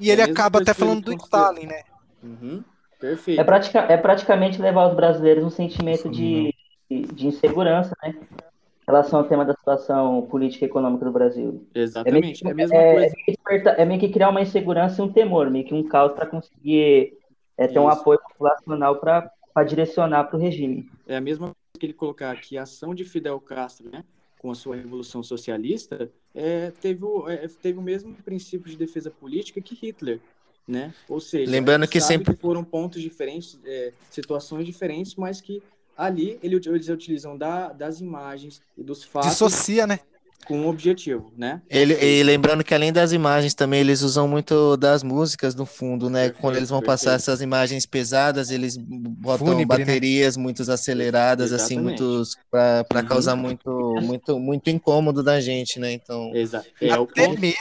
[0.00, 1.82] e é ele acaba até falando do Stalin, né?
[2.22, 2.62] Uhum.
[3.00, 3.40] Perfeito.
[3.40, 6.54] É, pratica, é praticamente levar os brasileiros um sentimento de,
[6.90, 8.14] de insegurança, né?
[8.18, 11.66] Em relação ao tema da situação política e econômica do Brasil.
[11.74, 13.70] Exatamente, é, meio, é a mesma é, coisa.
[13.70, 17.14] É meio, que criar uma insegurança e um temor, meio que um caos para conseguir
[17.56, 17.80] é, ter Isso.
[17.80, 19.30] um apoio populacional para
[19.66, 20.88] direcionar para o regime.
[21.06, 24.04] É a mesma coisa que ele colocar aqui, a ação de Fidel Castro, né?
[24.46, 29.10] Com a sua revolução socialista, é, teve, o, é, teve o mesmo princípio de defesa
[29.10, 30.20] política que Hitler,
[30.68, 30.94] né?
[31.08, 35.60] Ou seja, lembrando que sempre que foram pontos diferentes, é, situações diferentes, mas que
[35.96, 39.30] ali eles utilizam da, das imagens e dos fatos.
[39.30, 39.98] Dissocia, né?
[40.44, 41.60] Com um objetivo, né?
[41.68, 46.08] Ele, e lembrando que além das imagens também eles usam muito das músicas no fundo,
[46.08, 46.24] né?
[46.24, 47.04] Perfeito, Quando eles vão perfeito.
[47.04, 49.84] passar essas imagens pesadas, eles botam Fúnebre, né?
[49.84, 50.42] baterias né?
[50.42, 51.94] muito aceleradas, assim, Exatamente.
[51.94, 53.06] assim, muitos para uhum.
[53.06, 55.92] causar muito, muito, muito incômodo da gente, né?
[55.92, 56.68] Então, Exato.
[56.80, 57.56] É Até mesmo.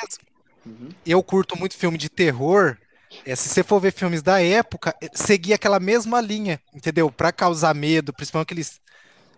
[0.66, 0.90] Uhum.
[1.06, 2.78] Eu curto muito filme de terror.
[3.26, 7.10] É, se você for ver filmes da época, é, seguia aquela mesma linha, entendeu?
[7.12, 8.82] Para causar medo, principalmente aqueles,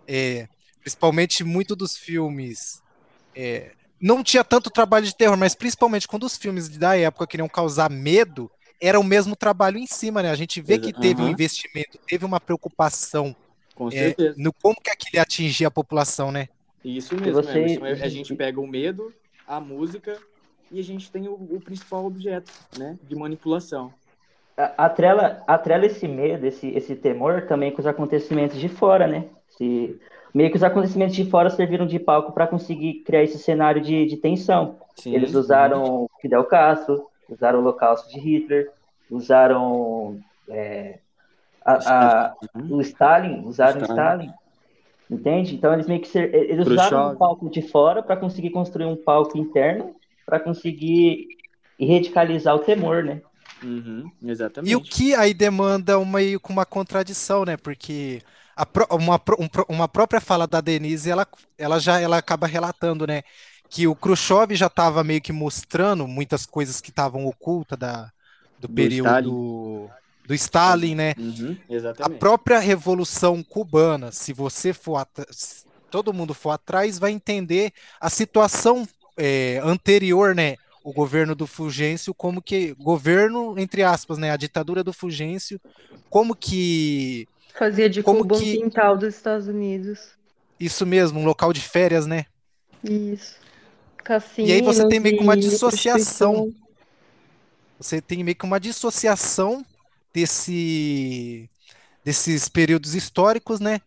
[0.07, 0.47] é,
[0.81, 2.81] principalmente muito dos filmes
[3.37, 3.71] é,
[4.01, 7.89] não tinha tanto trabalho de terror, mas principalmente quando os filmes da época queriam causar
[7.89, 8.49] medo,
[8.81, 10.31] era o mesmo trabalho em cima, né?
[10.31, 11.27] A gente vê que teve uhum.
[11.27, 13.35] um investimento, teve uma preocupação
[13.93, 16.49] é, no como que aquilo atingia a população, né?
[16.83, 17.79] Isso mesmo, você...
[18.01, 19.13] a gente pega o medo,
[19.47, 20.17] a música
[20.71, 22.97] e a gente tem o, o principal objeto, né?
[23.03, 23.93] De manipulação.
[24.75, 29.25] Atrela, atrela esse medo, esse, esse temor também com os acontecimentos de fora, né?
[29.55, 29.99] Se
[30.37, 34.05] meio que os acontecimentos de fora serviram de palco para conseguir criar esse cenário de,
[34.05, 34.77] de tensão.
[34.95, 36.21] Sim, Eles usaram sim.
[36.21, 38.69] Fidel Castro, usaram o Holocausto de Hitler,
[39.09, 40.99] usaram é,
[41.65, 42.35] a, a,
[42.69, 44.25] o Stalin, usaram o Stalin.
[44.25, 44.33] Stalin.
[45.09, 45.55] Entende?
[45.55, 48.95] Então eles meio que ser, eles usaram um palco de fora para conseguir construir um
[48.95, 51.29] palco interno para conseguir
[51.79, 53.21] radicalizar o temor, né?
[53.63, 54.71] Uhum, exatamente.
[54.71, 57.57] E o que aí demanda uma, uma contradição, né?
[57.57, 58.21] Porque
[58.57, 59.21] a, uma,
[59.69, 63.21] uma própria fala da Denise, ela, ela já ela acaba relatando, né?
[63.69, 68.11] Que o Khrushchev já estava meio que mostrando muitas coisas que estavam ocultas da,
[68.59, 69.89] do, do período Stalin.
[70.25, 71.13] do Stalin, né?
[71.17, 71.57] Uhum,
[71.99, 75.05] a própria Revolução Cubana, se você for
[75.91, 80.55] todo mundo for atrás, vai entender a situação é, anterior, né?
[80.83, 84.31] O governo do Fulgêncio, como que governo entre aspas, né?
[84.31, 85.59] A ditadura do Fulgêncio,
[86.09, 90.11] como que Fazia de Como Cuba um quintal dos Estados Unidos.
[90.59, 92.25] Isso mesmo, um local de férias, né?
[92.83, 93.35] Isso.
[94.03, 96.53] Cassino, e aí você tem meio que uma dissociação.
[97.79, 99.65] Você tem meio que uma dissociação
[100.13, 101.49] desse,
[102.05, 103.81] desses períodos históricos, né?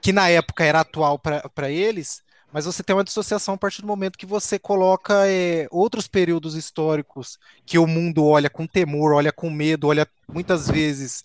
[0.00, 3.88] Que na época era atual para eles, mas você tem uma dissociação a partir do
[3.88, 9.32] momento que você coloca é, outros períodos históricos que o mundo olha com temor, olha
[9.32, 11.24] com medo, olha muitas vezes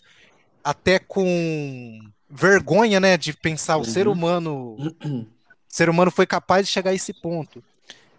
[0.64, 2.00] até com
[2.30, 3.86] vergonha, né, de pensar o uhum.
[3.86, 4.92] ser humano, o
[5.70, 7.64] ser humano foi capaz de chegar a esse ponto.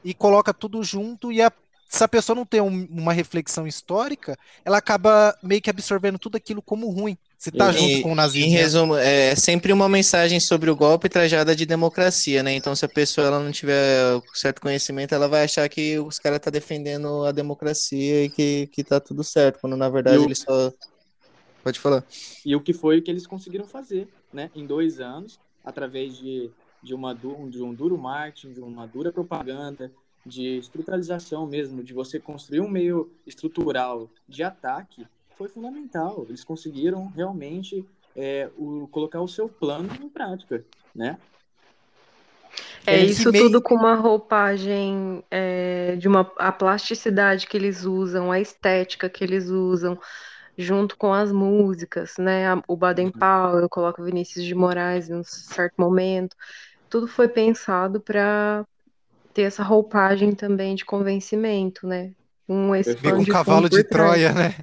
[0.04, 1.52] E coloca tudo junto e a,
[1.88, 6.37] se a pessoa não tem um, uma reflexão histórica, ela acaba meio que absorvendo tudo
[6.37, 7.18] aquilo como ruim.
[7.38, 8.46] Se tá E- junto com o nazismo.
[8.46, 12.52] Em resumo, é sempre uma mensagem sobre o golpe trajada de democracia, né?
[12.54, 16.40] Então, se a pessoa ela não tiver certo conhecimento, ela vai achar que os caras
[16.40, 20.26] tá defendendo a democracia e que, que tá tudo certo, quando na verdade E o-
[20.26, 20.72] eles só.
[21.64, 22.05] Pode falar.
[22.44, 24.50] E o que foi que eles conseguiram fazer, né?
[24.55, 26.50] Em dois anos, através de,
[26.83, 29.90] de, uma, de um duro marketing, de uma dura propaganda,
[30.27, 36.27] de estruturalização mesmo, de você construir um meio estrutural de ataque, foi fundamental.
[36.29, 41.18] Eles conseguiram realmente é, o, colocar o seu plano em prática, né?
[42.87, 47.85] É Ele isso meio- tudo com uma roupagem é, de uma a plasticidade que eles
[47.85, 49.98] usam, a estética que eles usam,
[50.56, 52.44] junto com as músicas, né?
[52.68, 56.36] O Baden Powell, coloca o Vinícius de Moraes em um certo momento.
[56.88, 58.64] Tudo foi pensado para
[59.32, 62.12] ter essa roupagem também de convencimento, né?
[62.48, 63.84] Um esse Vem Vem pano com de cavalo de.
[63.84, 64.54] Troia, né?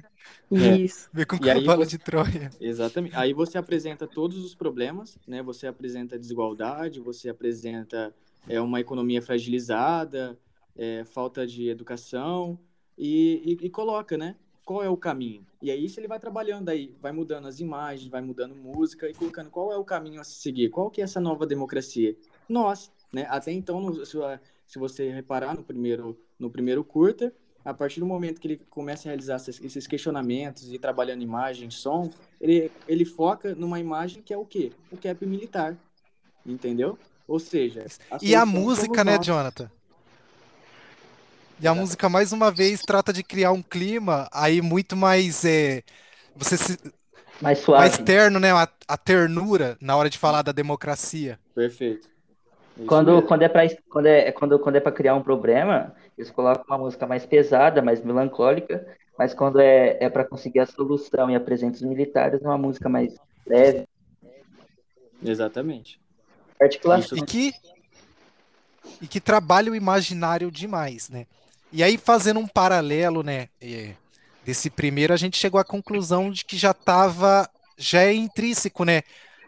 [0.54, 0.76] É.
[0.76, 1.08] Isso.
[1.12, 2.50] Vem com E aí cavalo você- de Troia.
[2.60, 3.16] Exatamente.
[3.16, 5.42] Aí você apresenta todos os problemas, né?
[5.42, 8.14] Você apresenta desigualdade, você apresenta
[8.48, 10.38] é, uma economia fragilizada,
[10.76, 12.58] é, falta de educação
[12.98, 14.36] e, e- e coloca, né?
[14.64, 15.44] Qual é o caminho?
[15.60, 19.14] E aí se ele vai trabalhando aí, vai mudando as imagens, vai mudando música e
[19.14, 22.16] colocando qual é o caminho a se seguir, qual que é essa nova democracia?
[22.48, 23.26] Nós, né?
[23.28, 24.16] Até então, se,
[24.78, 29.10] você reparar no primeiro, no primeiro curta, a partir do momento que ele começa a
[29.10, 34.44] realizar esses- questionamentos e trabalhando imagem, som, ele, ele foca numa imagem que é o
[34.44, 34.72] quê?
[34.90, 35.76] O cap militar.
[36.44, 36.98] Entendeu?
[37.28, 37.86] Ou seja,
[38.20, 39.18] E a música, né.
[39.22, 39.70] Jonathan?
[41.62, 45.44] E a música, mais uma vez, trata de criar um clima aí muito mais.
[45.44, 45.84] É,
[46.34, 46.76] você se,
[47.40, 47.82] Mais suave.
[47.82, 48.50] mais terno, né?
[48.50, 51.38] A, a ternura na hora de falar da democracia.
[51.54, 52.08] Perfeito.
[52.76, 53.28] Isso Quando, mesmo.
[53.28, 56.78] quando é para quando é, quando, quando é para criar um problema, eles colocam uma
[56.78, 58.84] música mais pesada, mais melancólica,
[59.16, 62.88] mas quando é, é para conseguir a solução e apresenta os militares, é uma música
[62.88, 63.14] mais
[63.46, 63.86] leve,
[65.24, 66.00] Exatamente.
[66.60, 67.18] articulação.
[67.18, 67.52] E que,
[69.00, 71.24] e que trabalha o imaginário demais, né?
[71.72, 73.48] E aí, fazendo um paralelo, né?
[74.44, 79.02] desse primeiro, a gente chegou à conclusão de que já estava, já é intrínseco, né?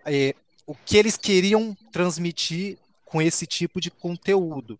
[0.06, 0.34] é,
[0.66, 4.78] o que eles queriam transmitir com esse tipo de conteúdo.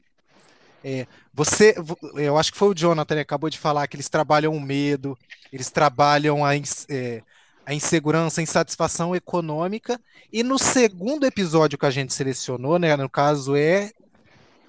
[0.85, 4.09] É, você, vo- eu acho que foi o Jonathan, né, acabou de falar que eles
[4.09, 5.19] trabalham o medo,
[5.53, 7.23] eles trabalham a, é,
[7.67, 10.01] a insegurança, a insatisfação econômica,
[10.33, 13.91] e no segundo episódio que a gente selecionou, né, no caso é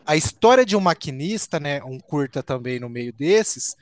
[0.05, 3.75] a história de um maquinista, né, um curta também no meio desses,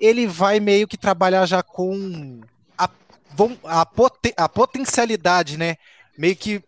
[0.00, 2.40] ele vai meio que trabalhar já com
[2.78, 2.88] a,
[3.34, 5.76] vom- a, poten- a potencialidade, né,
[6.18, 6.62] meio que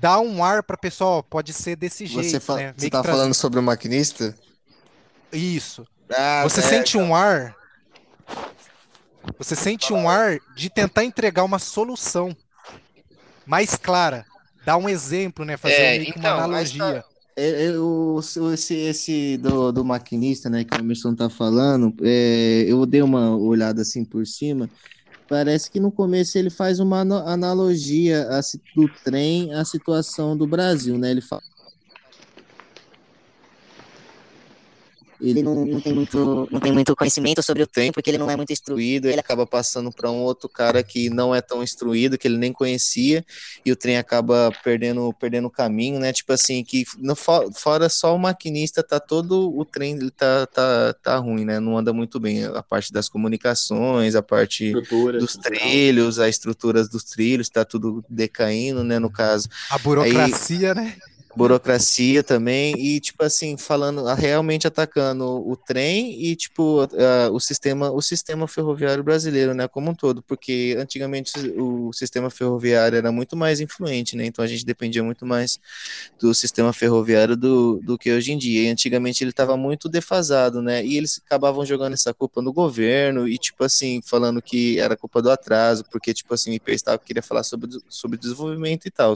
[0.00, 3.18] dá um ar para pessoal, pode ser desse jeito, Você, fa- né, você tá trazer-
[3.18, 4.36] falando sobre o maquinista?
[5.32, 5.86] isso.
[6.14, 7.56] Ah, Você é, sente um ar.
[9.38, 12.36] Você sente um ar de tentar entregar uma solução
[13.46, 14.26] mais clara.
[14.64, 15.56] Dar um exemplo, né?
[15.56, 17.04] Fazer É, meio que uma então, a analogia.
[17.36, 18.20] É, é, o,
[18.52, 23.34] esse, esse do, do maquinista, né, que o Emerson tá falando, é, eu dei uma
[23.36, 24.70] olhada assim por cima.
[25.28, 28.40] Parece que no começo ele faz uma analogia a
[28.74, 31.10] do trem à situação do Brasil, né?
[31.12, 31.42] Ele fala.
[35.22, 38.28] Ele não, não tem muito, não tem muito conhecimento sobre o trem, porque ele não
[38.30, 42.18] é muito instruído, ele acaba passando para um outro cara que não é tão instruído,
[42.18, 43.24] que ele nem conhecia,
[43.64, 46.12] e o trem acaba perdendo perdendo o caminho, né?
[46.12, 50.46] Tipo assim, que no, fo- fora só o maquinista, tá todo o trem ele tá,
[50.46, 51.60] tá, tá ruim, né?
[51.60, 52.44] Não anda muito bem.
[52.44, 55.18] A parte das comunicações, a parte Estrutura.
[55.18, 58.98] dos trilhos, as estruturas dos trilhos, tá tudo decaindo, né?
[58.98, 60.96] No caso A burocracia, né?
[61.34, 67.90] Burocracia também e tipo assim falando realmente atacando o trem e tipo a- o sistema
[67.90, 73.34] o sistema ferroviário brasileiro né como um todo porque antigamente o sistema ferroviário era muito
[73.36, 75.58] mais influente né então a gente dependia muito mais
[76.20, 80.60] do sistema ferroviário do, do que hoje em dia e antigamente ele estava muito defasado
[80.62, 84.96] né e eles acabavam jogando essa culpa no governo e tipo assim falando que era
[84.96, 88.90] culpa do atraso porque tipo assim o IP estava queria falar sobre sobre desenvolvimento e
[88.90, 89.14] tal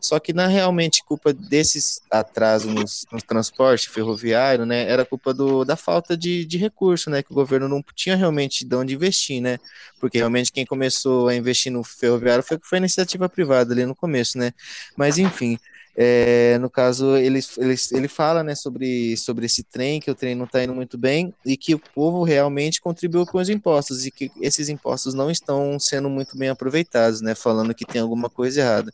[0.00, 5.64] só que na realmente culpa desses atrasos nos, no transporte ferroviário, né, era culpa do,
[5.64, 9.40] da falta de, de recurso, né, que o governo não tinha realmente de onde investir,
[9.40, 9.58] né,
[10.00, 13.94] porque realmente quem começou a investir no ferroviário foi, foi a iniciativa privada ali no
[13.94, 14.52] começo, né,
[14.96, 15.58] mas enfim,
[15.98, 20.34] É, no caso, ele, ele, ele fala né, sobre, sobre esse trem, que o trem
[20.34, 24.10] não está indo muito bem e que o povo realmente contribuiu com os impostos e
[24.10, 28.60] que esses impostos não estão sendo muito bem aproveitados, né, falando que tem alguma coisa
[28.60, 28.92] errada.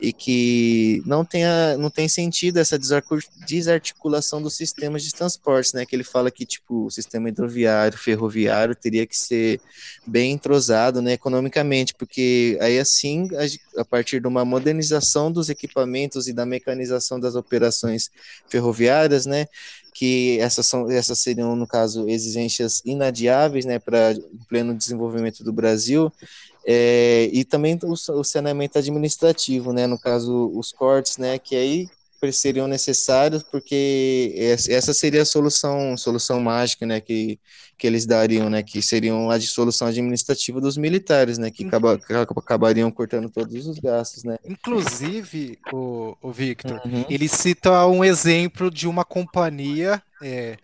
[0.00, 2.78] E que não, tenha, não tem sentido essa
[3.46, 8.74] desarticulação dos sistemas de transportes, né, que ele fala que tipo, o sistema hidroviário, ferroviário
[8.74, 9.60] teria que ser
[10.06, 16.26] bem entrosado né, economicamente, porque aí assim, a, a partir de uma modernização dos equipamentos
[16.26, 18.10] e da mecanização das operações
[18.48, 19.46] ferroviárias, né,
[19.92, 25.52] que essas, são, essas seriam, no caso, exigências inadiáveis né, para o pleno desenvolvimento do
[25.52, 26.12] Brasil,
[26.64, 31.88] é, e também o, o, saneamento administrativo, né, no caso, os cortes, né, que aí
[32.32, 37.38] seriam necessários, porque essa seria a solução, solução mágica, né, que,
[37.76, 41.68] que eles dariam, né, que seriam a dissolução administrativa dos militares, né, que, uhum.
[41.68, 42.00] acaba,
[42.36, 44.36] acabariam cortando todos os gastos, né.
[44.44, 47.04] Inclusive, o, o Victor, uhum.
[47.08, 50.56] ele cita um exemplo de uma companhia é,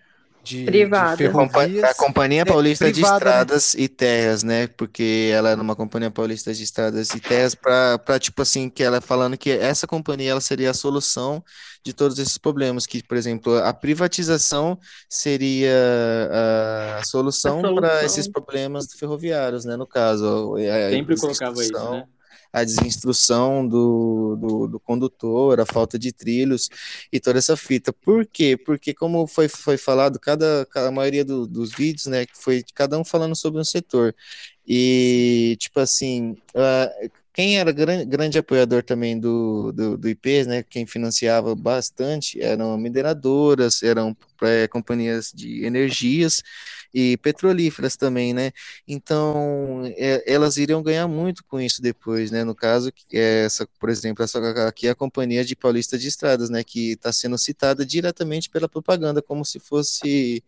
[0.45, 1.17] de, privada.
[1.17, 1.85] De ferrovias.
[1.85, 3.09] A Companhia é, Paulista é, de né?
[3.09, 3.83] Estradas né?
[3.83, 4.67] e Terras, né?
[4.67, 9.01] Porque ela é uma Companhia Paulista de Estradas e Terras para tipo assim, que ela
[9.01, 11.43] falando que essa companhia ela seria a solução
[11.83, 14.79] de todos esses problemas, que, por exemplo, a privatização
[15.09, 15.75] seria
[16.99, 17.75] a solução, solução.
[17.77, 19.77] para esses problemas ferroviários, né?
[19.77, 20.57] No caso.
[20.57, 22.05] A, Sempre colocava isso, né?
[22.55, 26.71] A desinstrução do, do, do, condutor, a falta de trilhos
[27.13, 27.93] e toda essa fita.
[27.93, 28.57] Por quê?
[28.57, 33.05] Porque, como foi, foi falado, cada, a maioria do, dos vídeos, né, foi cada um
[33.05, 34.15] falando sobre um setor.
[34.65, 40.63] E, tipo assim, uh, quem era grande, grande apoiador também do, do, do IP, né,
[40.63, 46.41] quem financiava bastante, eram mineradoras, eram é, companhias de energias,
[46.95, 48.53] e petrolíferas também, né?
[48.87, 52.45] Então, é, elas iriam ganhar muito com isso depois, né?
[52.45, 56.49] No caso, é essa, por exemplo, essa aqui é a Companhia de Paulista de Estradas,
[56.49, 56.63] né?
[56.63, 60.43] Que está sendo citada diretamente pela propaganda, como se fosse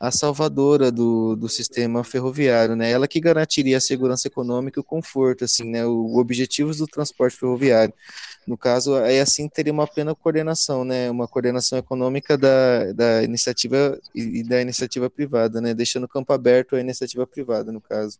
[0.00, 2.90] a salvadora do, do sistema ferroviário, né?
[2.90, 5.84] Ela que garantiria a segurança econômica e o conforto, assim, né?
[5.84, 7.92] O, objetivos do transporte ferroviário.
[8.46, 11.10] No caso, aí assim teria uma plena coordenação, né?
[11.10, 15.74] Uma coordenação econômica da, da iniciativa e da iniciativa privada, né?
[15.74, 18.18] Deixando o campo aberto à iniciativa privada, no caso.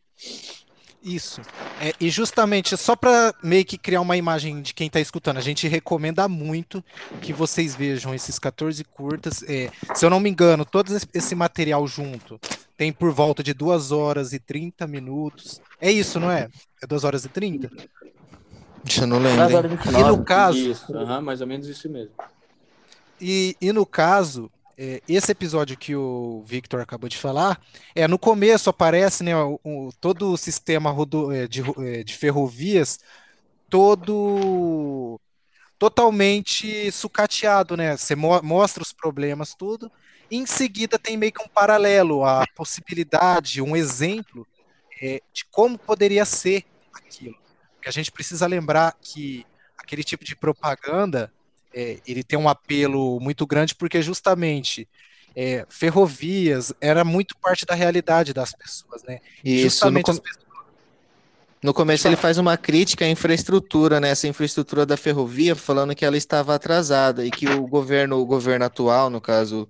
[1.02, 1.40] Isso.
[1.80, 5.42] É, e justamente, só para meio que criar uma imagem de quem está escutando, a
[5.42, 6.84] gente recomenda muito
[7.22, 9.42] que vocês vejam esses 14 curtas.
[9.44, 12.38] É, se eu não me engano, todo esse material junto
[12.76, 15.60] tem por volta de 2 horas e 30 minutos.
[15.80, 16.48] É isso, não é?
[16.82, 17.70] É 2 horas e 30?
[18.84, 19.70] Já não lembro.
[19.98, 20.58] E no caso.
[20.58, 22.12] Isso, uhum, mais ou menos isso mesmo.
[23.20, 24.50] E, e no caso,
[25.06, 27.60] esse episódio que o Victor acabou de falar,
[27.94, 30.94] é no começo aparece né, o, o todo o sistema
[31.34, 32.98] é, de, é, de ferrovias
[33.68, 35.20] todo
[35.78, 37.96] totalmente sucateado, né?
[37.96, 39.90] Você mo mostra os problemas tudo,
[40.30, 44.46] em seguida tem meio que um paralelo, a possibilidade, um exemplo
[45.00, 47.36] é, de como poderia ser aquilo.
[47.74, 49.46] Porque a gente precisa lembrar que
[49.78, 51.32] aquele tipo de propaganda
[51.74, 54.88] é, ele tem um apelo muito grande porque justamente
[55.34, 59.20] é, ferrovias era muito parte da realidade das pessoas, né?
[59.44, 60.22] E justamente no, com...
[60.22, 60.49] pessoas...
[61.62, 64.10] no começo ele faz uma crítica à infraestrutura, né?
[64.10, 68.64] Essa infraestrutura da ferrovia, falando que ela estava atrasada e que o governo, o governo
[68.64, 69.68] atual, no caso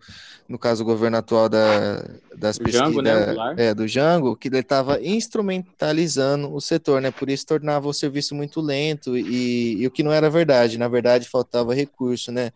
[0.50, 4.48] no caso o governo atual da, das do pesquisas Jango, né, é, do Jango, que
[4.48, 7.12] ele estava instrumentalizando o setor, né?
[7.12, 10.88] Por isso tornava o serviço muito lento e, e, o que não era verdade, na
[10.88, 12.50] verdade faltava recurso, né?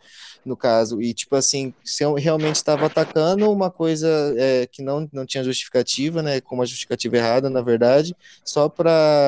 [0.44, 5.08] No caso, e tipo assim, se eu realmente estava atacando uma coisa é, que não,
[5.12, 6.40] não tinha justificativa, né?
[6.40, 9.23] Com uma justificativa errada, na verdade, só para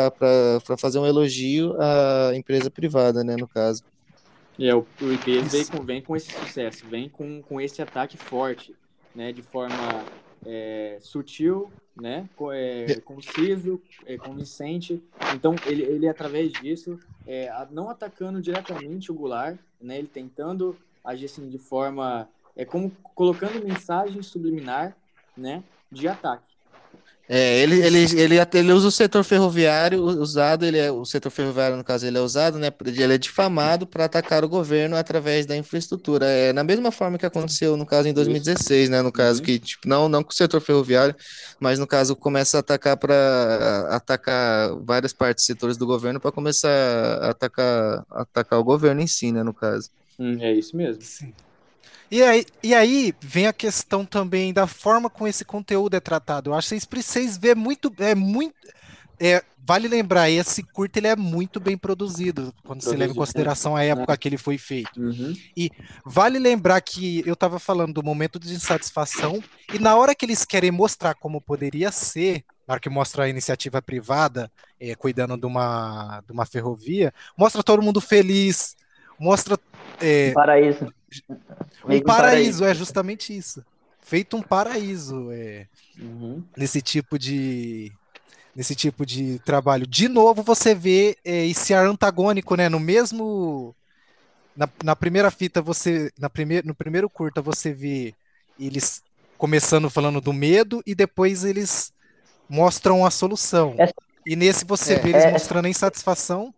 [0.79, 3.37] fazer um elogio à empresa privada, né?
[3.37, 3.83] No caso.
[4.59, 8.17] É, o, o IPs vem com, vem com esse sucesso, vem com, com esse ataque
[8.17, 8.75] forte,
[9.15, 10.05] né, de forma
[10.47, 15.03] é, sutil, né, é, conciso, é, convincente.
[15.35, 21.27] Então, ele, ele através disso, é, não atacando diretamente o Goulart, né, ele tentando agir
[21.27, 24.97] assim de forma, é como colocando mensagem subliminar,
[25.37, 26.56] né, de ataque.
[27.29, 31.77] É, ele, ele, ele, ele usa o setor ferroviário usado, ele é, o setor ferroviário,
[31.77, 32.73] no caso, ele é usado, né?
[32.85, 36.25] Ele é difamado para atacar o governo através da infraestrutura.
[36.27, 39.03] É na mesma forma que aconteceu, no caso, em 2016, né?
[39.03, 39.45] No caso, uhum.
[39.45, 41.17] que tipo, não, não com o setor ferroviário,
[41.59, 46.70] mas no caso começa a atacar para atacar várias partes, setores do governo, para começar
[46.70, 49.43] a atacar, atacar o governo em si, né?
[49.43, 49.91] No caso.
[50.16, 51.03] Hum, é isso mesmo.
[51.03, 51.33] Sim.
[52.11, 56.51] E aí, e aí vem a questão também da forma como esse conteúdo é tratado.
[56.51, 58.55] Eu acho que vocês precisam ver muito, é muito
[59.19, 63.75] é, vale lembrar, esse curto ele é muito bem produzido, quando se leva em consideração
[63.75, 65.01] a época que ele foi feito.
[65.01, 65.35] Uhum.
[66.05, 69.43] Vale lembrar que eu estava falando do momento de insatisfação,
[69.73, 73.29] e na hora que eles querem mostrar como poderia ser, na hora que mostra a
[73.29, 78.77] iniciativa privada é, cuidando de uma, de uma ferrovia, mostra todo mundo feliz,
[79.19, 79.59] mostra
[80.01, 80.93] é, Paraíso.
[81.89, 83.64] Um paraíso, é justamente isso.
[84.01, 85.67] Feito um paraíso é,
[85.99, 86.43] Uhum.
[86.57, 87.93] nesse tipo de
[88.55, 89.87] nesse tipo de trabalho.
[89.87, 92.69] De novo, você vê é, esse ar antagônico, né?
[92.69, 93.75] No mesmo
[94.57, 98.14] na, na primeira fita você na primeir, no primeiro curta você vê
[98.59, 99.03] eles
[99.37, 101.93] começando falando do medo e depois eles
[102.49, 103.75] mostram a solução.
[103.79, 103.93] É-
[104.25, 106.53] E nesse você É, vê eles é- mostrando a insatisfação.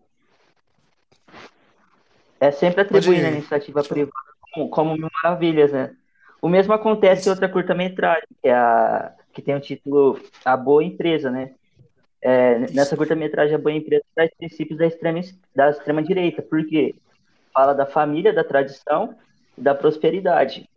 [2.40, 4.27] É sempre atribuindo a iniciativa privada
[4.70, 5.94] como, mil maravilhas, né?
[6.40, 10.84] O mesmo acontece em outra curta-metragem, que, é a, que tem o título A Boa
[10.84, 11.52] Empresa, né?
[12.20, 15.20] É, nessa curta-metragem, A Boa Empresa traz princípios da extrema,
[15.54, 16.94] da extrema-direita, porque
[17.52, 19.14] fala da família, da tradição
[19.56, 20.68] e da prosperidade.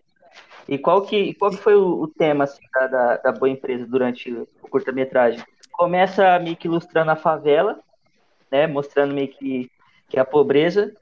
[0.68, 4.32] E qual que, qual que foi o, o tema assim, da, da, Boa Empresa durante
[4.32, 5.44] o curta-metragem?
[5.72, 7.80] Começa meio que ilustrando a favela,
[8.52, 8.68] né?
[8.68, 9.70] Mostrando meio que,
[10.08, 10.94] que a pobreza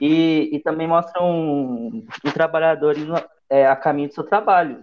[0.00, 3.14] e, e também mostra um, um trabalhador indo
[3.48, 4.82] é, a caminho do seu trabalho,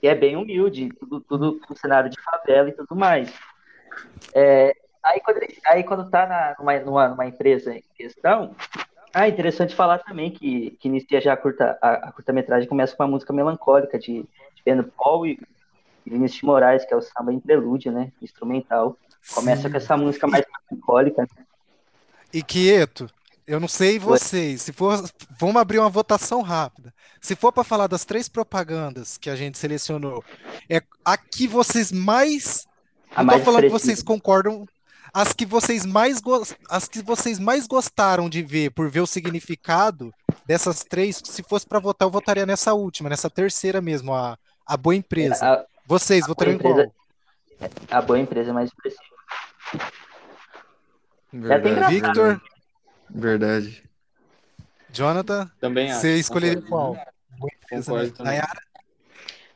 [0.00, 3.32] que é bem humilde, tudo, tudo no cenário de favela e tudo mais.
[4.34, 8.54] É, aí, quando, aí quando tá na, numa, numa, numa empresa em questão,
[9.12, 13.02] ah, interessante falar também que, que inicia já a curta, a, a curta-metragem começa com
[13.02, 15.38] uma música melancólica de, de Pedro Paul e
[16.06, 18.96] e Vinícius de Moraes, que é o samba em prelúdio, né, instrumental.
[19.34, 21.28] Começa com essa música mais melancólica,
[22.32, 23.06] E Quieto,
[23.46, 25.02] eu não sei vocês, se for,
[25.38, 26.92] vamos abrir uma votação rápida.
[27.20, 30.24] Se for para falar das três propagandas que a gente selecionou,
[30.68, 32.66] é a que vocês mais,
[33.14, 33.78] A não tô falando que expressiva.
[33.78, 34.66] vocês concordam,
[35.14, 39.06] as que vocês mais gos- as que vocês mais gostaram de ver por ver o
[39.06, 40.12] significado
[40.46, 44.76] dessas três, se fosse para votar, eu votaria nessa última, nessa terceira mesmo, a, a
[44.76, 45.44] boa empresa.
[45.46, 46.72] A, Vocês votariam em qual?
[46.72, 46.92] empresa-
[47.90, 49.02] a boa empresa é mais expressiva.
[51.34, 51.68] É Verdade.
[51.68, 51.90] engraçado.
[51.92, 52.42] Victor,
[53.14, 53.82] Verdade.
[54.92, 56.00] Jonathan, Também acho.
[56.00, 56.98] você escolheria concordo.
[56.98, 57.82] qual?
[57.82, 58.24] Concordo.
[58.24, 58.60] Nayara?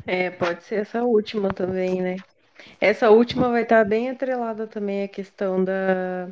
[0.06, 2.16] É, pode ser essa última também, né?
[2.80, 6.28] Essa última vai estar bem atrelada também à questão da,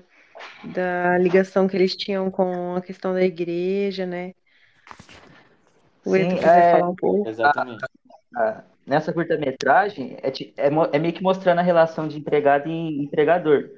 [0.73, 4.33] da ligação que eles tinham com a questão da igreja, né?
[6.05, 7.29] O quiser é- falar um pouco.
[7.29, 7.85] Exatamente.
[8.37, 13.71] Ah, nessa curta-metragem, é, é, é meio que mostrando a relação de empregado e empregador,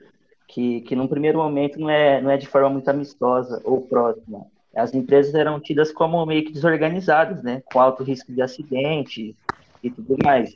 [0.46, 4.46] que, que num primeiro momento não é, não é de forma muito amistosa ou próxima.
[4.74, 9.34] As empresas eram tidas como meio que desorganizadas, né, com alto risco de acidente
[9.82, 10.54] e tudo mais.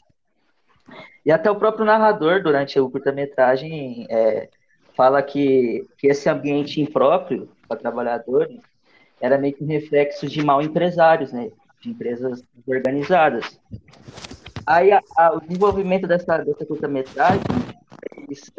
[1.25, 4.49] E até o próprio narrador, durante o curta-metragem, é,
[4.97, 8.61] fala que, que esse ambiente impróprio para trabalhadores
[9.21, 13.59] era meio que um reflexo de mal empresários, né, de empresas desorganizadas.
[14.67, 17.41] Aí a- a- o desenvolvimento dessa, dessa curta-metragem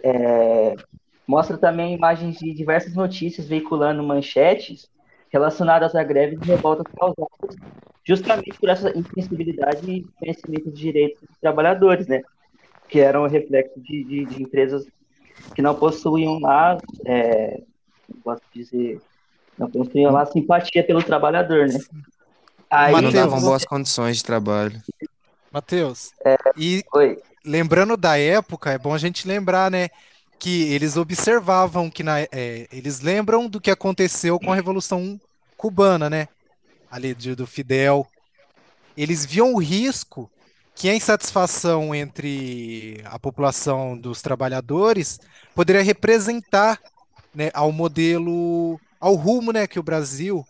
[0.03, 0.75] é,
[1.31, 4.89] mostra também imagens de diversas notícias veiculando manchetes
[5.31, 7.55] relacionadas a greves e revoltas causadas
[8.05, 12.21] justamente por essa insensibilidade e conhecimento dos direitos dos trabalhadores, né?
[12.89, 14.85] Que eram reflexo de, de, de empresas
[15.55, 17.61] que não possuíam lá, é,
[18.21, 19.01] posso dizer,
[19.57, 21.79] não possuíam lá simpatia pelo trabalhador, né?
[22.69, 24.81] Aí, Não davam você- boas condições de trabalho.
[25.53, 26.11] Matheus,
[26.57, 29.87] e oi, lembrando da época, é bom a gente lembrar, né,
[30.41, 35.21] que eles observavam que na, é, eles lembram do que aconteceu com a Revolução
[35.55, 36.27] Cubana, né,
[36.89, 38.07] ali de- do Fidel.
[38.97, 40.31] Eles viam o risco
[40.75, 45.19] que a insatisfação entre a população dos trabalhadores
[45.53, 46.79] poderia representar,
[47.35, 50.43] né, ao modelo, ao rumo, né, que o Brasil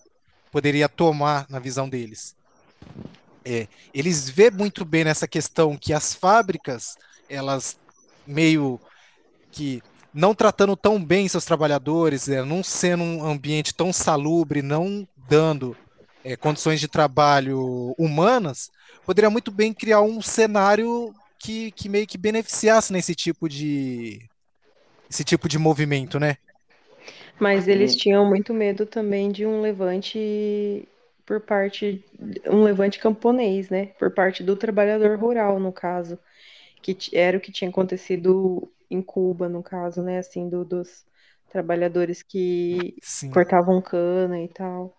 [0.53, 2.33] poderia tomar na visão deles.
[3.43, 6.95] É, eles vê muito bem nessa questão que as fábricas,
[7.27, 7.75] elas
[8.25, 8.79] meio
[9.52, 9.82] que
[10.14, 15.76] não tratando tão bem seus trabalhadores, é, não sendo um ambiente tão salubre, não dando
[16.24, 18.70] é, condições de trabalho humanas,
[19.06, 24.22] poderia muito bem criar um cenário que, que meio que beneficiasse nesse tipo de
[25.10, 26.38] esse tipo de movimento, né?
[27.39, 30.88] Mas eles tinham muito medo também de um levante
[31.26, 32.04] por parte,
[32.47, 33.88] um levante camponês, né?
[33.97, 36.18] Por parte do trabalhador rural, no caso,
[36.82, 40.19] que era o que tinha acontecido em Cuba, no caso, né?
[40.19, 41.05] Assim, do- dos
[41.49, 43.31] trabalhadores que Sim.
[43.31, 44.95] cortavam cana e tal.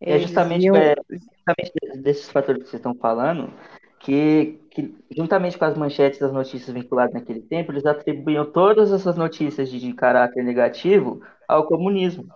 [0.00, 1.72] É justamente, viam- é, justamente
[2.02, 3.52] desses fatores que vocês estão falando
[3.98, 9.16] que, que, juntamente com as manchetes das notícias vinculadas naquele tempo, eles atribuíam todas essas
[9.16, 12.28] notícias de, de caráter negativo ao comunismo.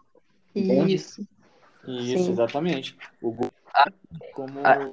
[0.55, 0.95] Entende?
[0.95, 1.27] Isso.
[1.87, 2.33] Isso, Sim.
[2.33, 2.97] exatamente.
[3.21, 3.51] O Google
[4.35, 4.91] como, Ah.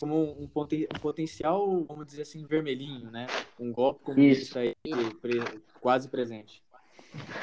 [0.00, 3.26] Como um, poten- um potencial, vamos dizer assim, vermelhinho, né?
[3.58, 4.74] Um golpe comunista aí,
[5.20, 6.62] pre- quase presente.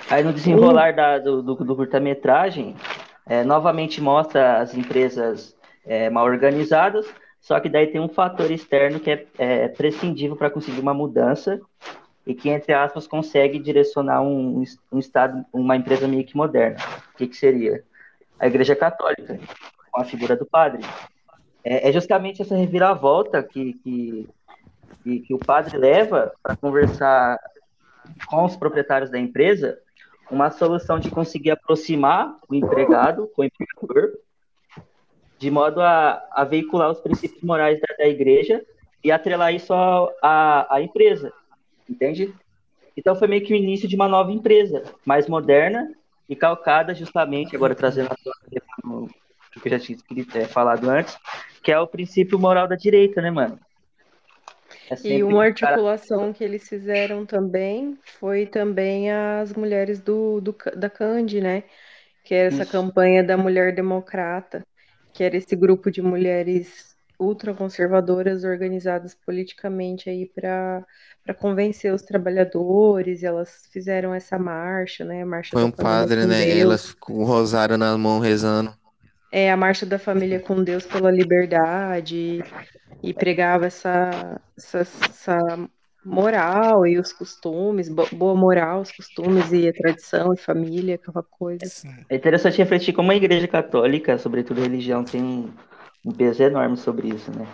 [0.10, 2.76] Aí no desenrolar da- do, do, do curta-metragem,
[3.28, 5.56] é, novamente mostra as empresas
[5.86, 7.06] é, mal organizadas,
[7.40, 11.62] só que daí tem um fator externo que é, é prescindível para conseguir uma mudança
[12.26, 16.78] e que, entre aspas, consegue direcionar um, um Estado, uma empresa meio que moderna.
[17.14, 17.84] O que, que seria?
[18.40, 19.40] A Igreja Católica,
[19.92, 20.84] com a figura do padre.
[21.70, 24.30] É, é justamente essa reviravolta que, que,
[25.04, 27.38] que, que o padre leva para conversar
[28.28, 29.78] com os proprietários da empresa
[30.32, 34.18] uma solução de conseguir aproximar o empregado com o empregador,
[35.38, 38.66] de modo a, a veicular os princípios morais da, da igreja
[39.04, 39.74] e atrelar isso
[40.24, 41.34] à, empresa,
[41.90, 42.34] entende?
[42.96, 45.94] Então foi meio que o início de uma nova empresa, mais moderna
[46.30, 48.16] e calcada justamente, agora trazendo a
[49.60, 51.18] que eu já tinha escrito, é, falado antes,
[51.64, 53.60] que é o princípio moral da direita, né, mano?
[54.90, 60.40] É E uma o cara- articulação que eles fizeram também foi também as mulheres do,
[60.42, 61.64] do da Candi, né?
[62.26, 62.72] Que era essa Isso.
[62.72, 64.64] campanha da Mulher Democrata,
[65.14, 70.86] que era esse grupo de mulheres ultraconservadoras organizadas politicamente aí para
[71.24, 75.26] para convencer os trabalhadores, e elas fizeram essa marcha, né?
[75.26, 76.46] Marcha Foi um padre, né?
[76.46, 76.62] Deus.
[76.62, 78.74] Elas com o rosário na mão rezando.
[79.32, 82.44] É a marcha da família com Deus pela liberdade
[83.04, 85.70] e pregava essa, essa, essa
[86.04, 91.24] moral e os costumes, bo- boa moral, os costumes e a tradição e família, aquela
[91.24, 91.66] coisa.
[92.10, 95.50] É interessante refletir como a Igreja Católica, sobretudo a religião, tem um,
[96.06, 97.46] um peso enorme sobre isso, né?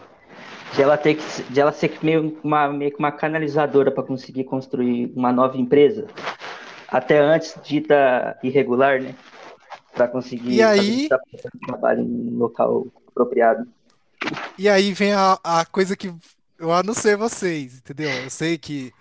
[0.76, 4.44] De ela ter que, de ela ser meio uma, meio que uma canalizadora para conseguir
[4.44, 6.06] construir uma nova empresa,
[6.88, 9.16] até antes dita irregular, né?
[9.94, 11.10] Para conseguir E aí-
[11.68, 13.68] trabalho em um local apropriado.
[14.58, 16.08] E aí vem a, a coisa que
[16.60, 18.10] eu não sei vocês, entendeu?
[18.10, 18.91] Eu sei que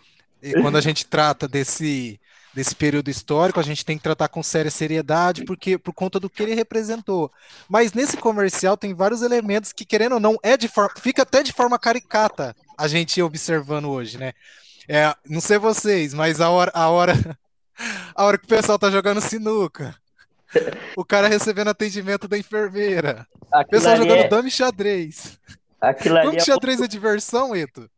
[0.61, 2.19] quando a gente trata desse,
[2.53, 6.29] desse período histórico, a gente tem que tratar com séria seriedade, porque por conta do
[6.29, 7.31] que ele representou.
[7.69, 11.43] Mas nesse comercial tem vários elementos que, querendo ou não, é de forma, fica até
[11.43, 14.33] de forma caricata a gente observando hoje, né?
[14.89, 17.13] É, não sei vocês, mas a hora, a hora,
[18.15, 19.95] a hora que o pessoal tá jogando sinuca,
[20.97, 25.39] o cara recebendo atendimento da enfermeira, o Aquilo pessoal jogando é, dame xadrez.
[25.81, 27.91] aquilo ali é xadrez é diversão, Eto?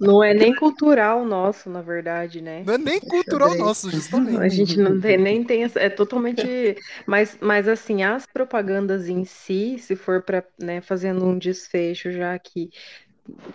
[0.00, 2.64] Não é nem cultural nosso, na verdade, né?
[2.64, 3.58] Não é nem cultural Xadrez.
[3.58, 4.38] nosso, justamente.
[4.40, 9.24] A gente não tem, nem tem, essa- é totalmente, mas, mas assim, as propagandas em
[9.24, 12.70] si, se for para, né, fazendo um desfecho já que,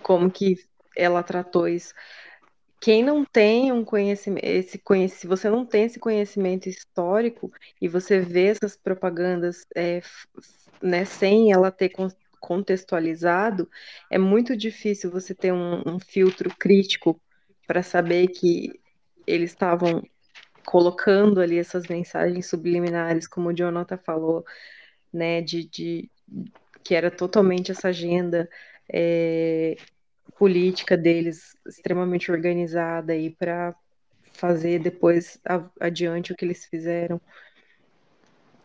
[0.02, 0.56] como que
[0.96, 1.94] ela tratou isso,
[2.80, 7.88] quem não tem um conhecimento, esse conhec- se você não tem esse conhecimento histórico e
[7.88, 10.00] você vê essas propagandas, é,
[10.82, 12.08] né, sem ela ter con-
[12.40, 13.68] contextualizado,
[14.10, 17.20] é muito difícil você ter um, um filtro crítico
[17.66, 18.80] para saber que
[19.26, 20.02] eles estavam
[20.66, 24.44] colocando ali essas mensagens subliminares, como o Jonathan falou,
[25.12, 26.10] né, de, de
[26.84, 28.48] que era totalmente essa agenda
[28.92, 29.76] é,
[30.40, 33.76] política deles extremamente organizada aí para
[34.32, 35.38] fazer depois
[35.78, 37.20] adiante o que eles fizeram.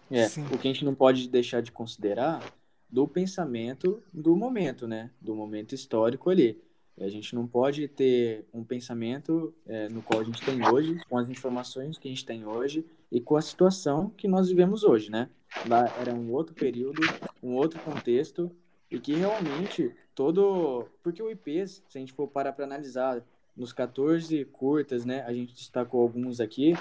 [0.10, 0.46] É, Sim.
[0.46, 2.42] o que a gente não pode deixar de considerar
[2.90, 5.12] do pensamento do momento, né?
[5.20, 6.64] Do momento histórico ali.
[6.98, 11.18] A gente não pode ter um pensamento é, no qual a gente tem hoje, com
[11.18, 15.12] as informações que a gente tem hoje e com a situação que nós vivemos hoje,
[15.12, 15.30] né?
[15.68, 17.02] Lá era um outro período,
[17.44, 18.50] um outro contexto
[18.90, 20.86] e que realmente todo...
[21.04, 23.22] Porque o IPs, se a gente for parar para analisar,
[23.56, 25.24] nos 14 curtas, né?
[25.24, 26.74] A gente destacou alguns aqui,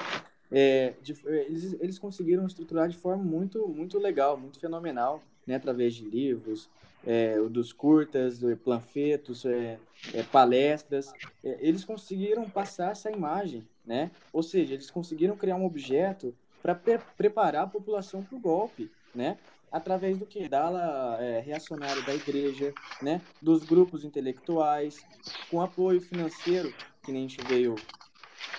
[0.51, 5.95] é, de- eles, eles conseguiram estruturar de forma muito, muito legal, muito fenomenal, né, através
[5.95, 6.69] de livros,
[7.07, 9.79] é, dos curtas, é, panfletos, é,
[10.13, 11.13] é, palestras.
[11.43, 14.11] É, eles conseguiram passar essa imagem, né?
[14.33, 19.37] Ou seja, eles conseguiram criar um objeto para preparar a população para o golpe, né?
[19.75, 20.49] Através do que?
[20.49, 22.73] Da ala é, reacionária da igreja,
[23.03, 23.21] né?
[23.43, 25.05] Dos grupos intelectuais,
[25.51, 26.73] com apoio financeiro,
[27.03, 27.75] que nem a gente veio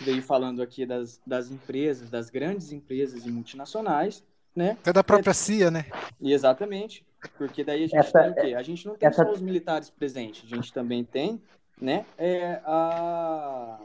[0.01, 4.71] veio falando aqui das, das empresas, das grandes empresas e multinacionais, né?
[4.81, 5.85] Até da própria CIA, né?
[6.19, 7.05] E exatamente,
[7.37, 8.53] porque daí a gente Essa- tem o quê?
[8.53, 11.41] A gente não tem essa- só os militares presentes, a gente também tem,
[11.79, 13.79] né, é, a,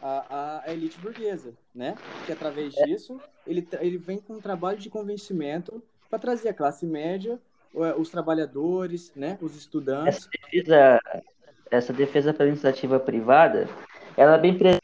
[0.00, 1.96] a, a elite burguesa, né?
[2.24, 5.82] Que através disso ele, ele vem com um trabalho de convencimento
[6.14, 7.40] para trazer a classe média
[7.74, 10.16] é, os trabalhadores, né, os estudantes.
[10.16, 11.00] Essa defesa,
[11.70, 13.68] essa defesa pela iniciativa privada,
[14.16, 14.82] ela é bem presente,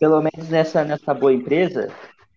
[0.00, 1.88] pelo menos nessa, nessa boa empresa,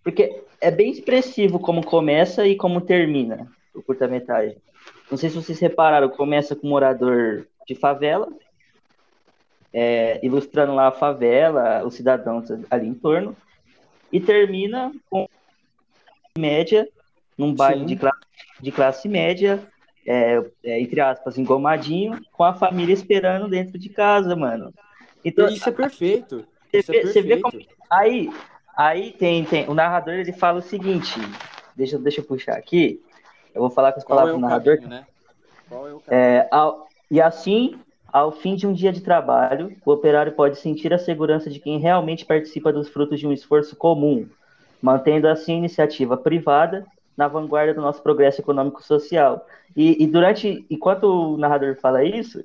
[0.03, 4.57] porque é bem expressivo como começa e como termina o curta-metragem.
[5.09, 8.27] Não sei se vocês repararam, começa com um morador de favela,
[9.73, 13.35] é, ilustrando lá a favela, os cidadãos ali em torno,
[14.11, 15.27] e termina com
[16.37, 16.87] média,
[17.37, 18.19] num bairro de classe,
[18.61, 19.59] de classe média,
[20.05, 24.73] é, é, entre aspas, engomadinho, com a família esperando dentro de casa, mano.
[25.23, 26.45] Então, isso é perfeito.
[26.71, 27.13] Você, isso é vê, perfeito.
[27.13, 27.65] você vê como.
[27.89, 28.33] Aí,
[28.77, 29.67] aí tem, tem.
[29.67, 31.19] O narrador ele fala o seguinte.
[31.75, 33.01] Deixa, deixa eu puxar aqui.
[33.53, 34.75] Eu vou falar com as palavras é o do narrador.
[34.75, 35.05] caminho, né?
[35.67, 36.23] Qual é o caminho?
[36.23, 37.79] É, ao- e assim,
[38.11, 41.79] ao fim de um dia de trabalho, o operário pode sentir a segurança de quem
[41.79, 44.27] realmente participa dos frutos de um esforço comum,
[44.81, 46.85] mantendo assim a iniciativa privada
[47.17, 49.45] na vanguarda do nosso progresso econômico-social.
[49.75, 52.43] E, e durante, enquanto o narrador fala isso,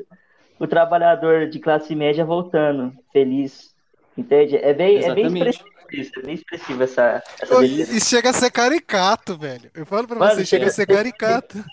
[0.59, 3.75] o trabalhador de classe média voltando, feliz,
[4.17, 4.57] entende?
[4.57, 7.65] É bem, é bem expressivo isso, é bem expressivo essa, essa.
[7.65, 9.71] E chega a ser caricato, velho.
[9.75, 11.65] Eu falo pra Mano, você, chega a ser caricato.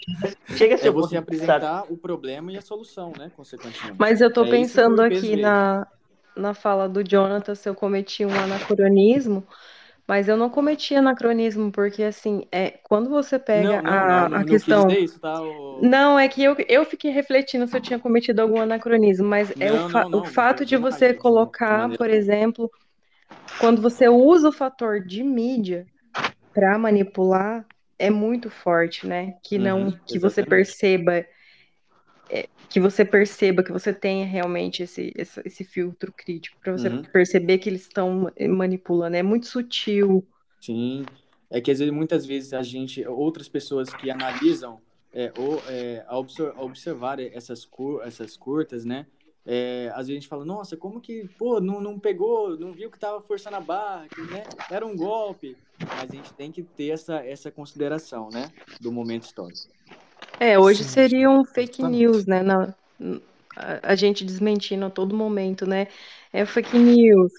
[0.55, 1.63] Chega a ser É um pouco você engraçado.
[1.63, 3.31] apresentar o problema e a solução, né?
[3.35, 3.95] Consequentemente.
[3.99, 5.85] Mas eu tô É pensando aqui na,
[6.35, 9.43] na fala do Jonathan se eu cometi um anacronismo,
[10.07, 14.41] mas eu não cometi anacronismo, porque assim, é, quando você pega não, a, não, não,
[14.41, 14.97] a questão.
[14.99, 15.41] isso, tá?
[15.43, 15.91] O...
[15.91, 19.73] Não, é que eu, eu fiquei refletindo se eu tinha cometido algum anacronismo, mas é
[19.73, 22.71] o, fa- o fato de você colocar, por exemplo,
[23.57, 25.87] quando você usa o fator de mídia
[26.53, 27.65] para manipular,
[27.99, 29.33] é muito forte, né?
[29.43, 30.43] Que não, Uhum, que você exatamente.
[30.43, 31.29] perceba, é,
[32.69, 37.03] que você perceba, que você tenha realmente esse, esse, esse filtro crítico para você Uhum.
[37.03, 39.15] perceber que eles estão manipulando.
[39.15, 40.27] É muito sutil.
[40.61, 41.05] Sim,
[41.49, 44.79] é que às vezes, muitas vezes a gente, outras pessoas que analisam
[45.13, 46.05] é, ou é,
[46.57, 49.05] observar essas, cur, essas curtas, né?
[49.45, 52.91] É, às vezes a gente fala, nossa, como que, pô, não, não pegou, não viu
[52.91, 54.43] que tava forçando a barra, que, né?
[54.69, 55.55] Era um golpe.
[55.79, 58.51] Mas a gente tem que ter essa, essa consideração, né?
[58.81, 59.69] Do momento histórico.
[60.39, 61.99] É, hoje Sim, seria um fake exatamente.
[61.99, 62.43] news, né?
[62.43, 62.75] Na,
[63.55, 65.87] a, a gente desmentindo a todo momento, né?
[66.31, 67.31] É fake news.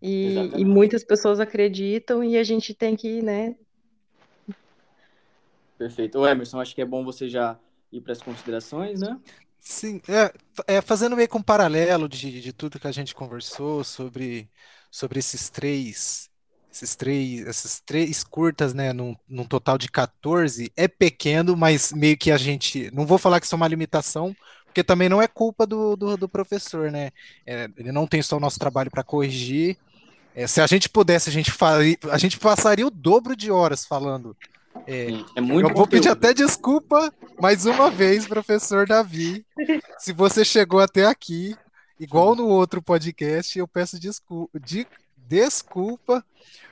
[0.00, 3.54] E, e muitas pessoas acreditam e a gente tem que, né?
[5.76, 6.18] Perfeito.
[6.18, 7.58] Ô, Emerson, acho que é bom você já
[7.92, 9.18] ir para as considerações, né?
[9.60, 13.84] Sim, é, é, fazendo meio com um paralelo de, de tudo que a gente conversou
[13.84, 14.50] sobre,
[14.90, 16.27] sobre esses três,
[16.72, 22.16] esses três, esses três curtas, né, num, num total de 14, é pequeno, mas meio
[22.16, 25.26] que a gente, não vou falar que isso é uma limitação, porque também não é
[25.26, 27.10] culpa do, do, do professor, né?
[27.46, 29.76] É, ele não tem só o nosso trabalho para corrigir.
[30.34, 33.84] É, se a gente pudesse, a gente faria, a gente passaria o dobro de horas
[33.84, 34.36] falando.
[34.86, 36.26] É, é muito eu vou pedir conteúdo.
[36.26, 39.44] até desculpa mais uma vez, professor Davi.
[39.98, 41.56] Se você chegou até aqui,
[41.98, 44.86] igual no outro podcast, eu peço desculpa, de,
[45.28, 46.24] desculpa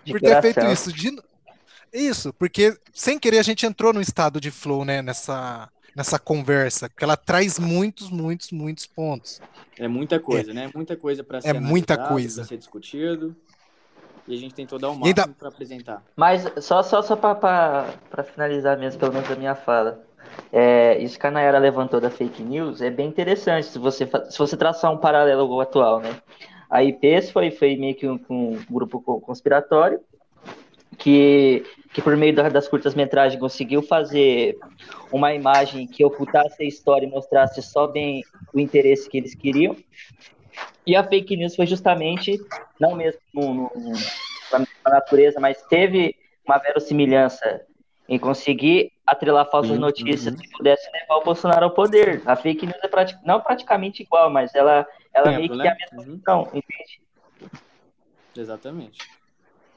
[0.04, 0.92] De por ter feito isso.
[0.92, 1.16] De,
[1.92, 6.88] isso, porque sem querer a gente entrou no estado de flow, né, nessa, nessa conversa,
[6.88, 9.40] que ela traz muitos, muitos, muitos pontos.
[9.78, 10.70] É muita coisa, né?
[10.74, 12.40] Muita coisa para ser muita analisado, coisa.
[12.42, 13.36] para ser discutido.
[14.28, 16.02] E a gente tentou dar o ainda- máximo para apresentar.
[16.16, 20.04] Mas só, só, só para finalizar mesmo, pelo menos a minha fala.
[20.52, 24.38] É, isso que a Nayara levantou da fake news é bem interessante se você, se
[24.38, 26.20] você traçar um paralelo ao atual, né?
[26.70, 30.00] A IPs foi, foi meio que um, um grupo co- conspiratório
[30.98, 31.62] que,
[31.92, 34.56] que por meio da- das curtas-metragens conseguiu fazer
[35.12, 39.76] uma imagem que ocultasse a história e mostrasse só bem o interesse que eles queriam.
[40.86, 42.38] E a fake news foi justamente,
[42.80, 43.92] não mesmo no, no,
[44.52, 46.14] na natureza, mas teve
[46.46, 47.62] uma verossimilhança
[48.08, 50.40] em conseguir atrelar falsas Sim, notícias uhum.
[50.40, 52.22] que pudessem levar o Bolsonaro ao poder.
[52.24, 54.86] A fake news é não praticamente igual, mas ela,
[55.16, 55.78] ela meio Exemplo, que é a né?
[55.80, 57.00] mesma Uhum, função, entende?
[58.36, 58.98] Exatamente.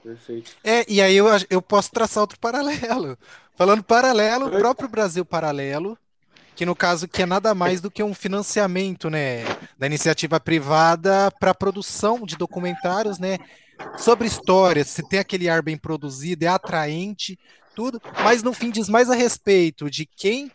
[0.03, 0.57] Perfeito.
[0.63, 3.17] É, e aí eu, eu posso traçar outro paralelo.
[3.55, 5.97] Falando paralelo, o próprio Brasil Paralelo,
[6.55, 9.43] que no caso que é nada mais do que um financiamento, né,
[9.77, 13.37] da iniciativa privada para produção de documentários, né,
[13.97, 14.87] sobre histórias.
[14.87, 17.37] Você tem aquele ar bem produzido, é atraente,
[17.75, 20.49] tudo, mas no fim diz mais a respeito de quem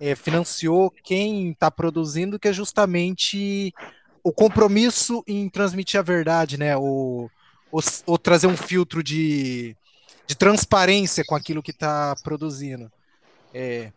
[0.00, 3.72] é, financiou, quem está produzindo, que é justamente
[4.26, 7.30] o compromisso em transmitir a verdade, né, o,
[7.70, 9.76] o, o trazer um filtro de,
[10.26, 12.90] de transparência com aquilo que está produzindo.
[13.54, 13.92] É,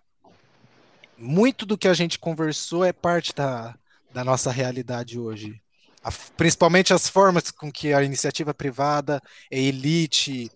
[1.17, 3.75] muito do que a gente conversou é parte da,
[4.13, 5.59] da nossa realidade hoje.
[6.03, 9.19] A- principalmente as formas com que a iniciativa privada,
[9.51, 10.51] a elite,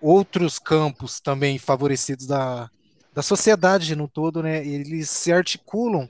[0.00, 2.70] outros campos também favorecidos da,
[3.12, 4.66] da sociedade no todo, né?
[4.66, 6.08] Eles se articulam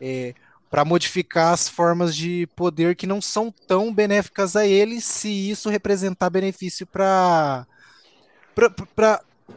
[0.00, 0.34] é,
[0.70, 5.70] para modificar as formas de poder que não são tão benéficas a eles, se isso
[5.70, 7.66] representar benefício para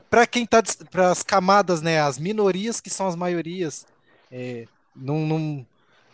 [0.10, 3.86] para quem está para as camadas, né, as minorias que são as maiorias,
[4.32, 5.66] é, não, não,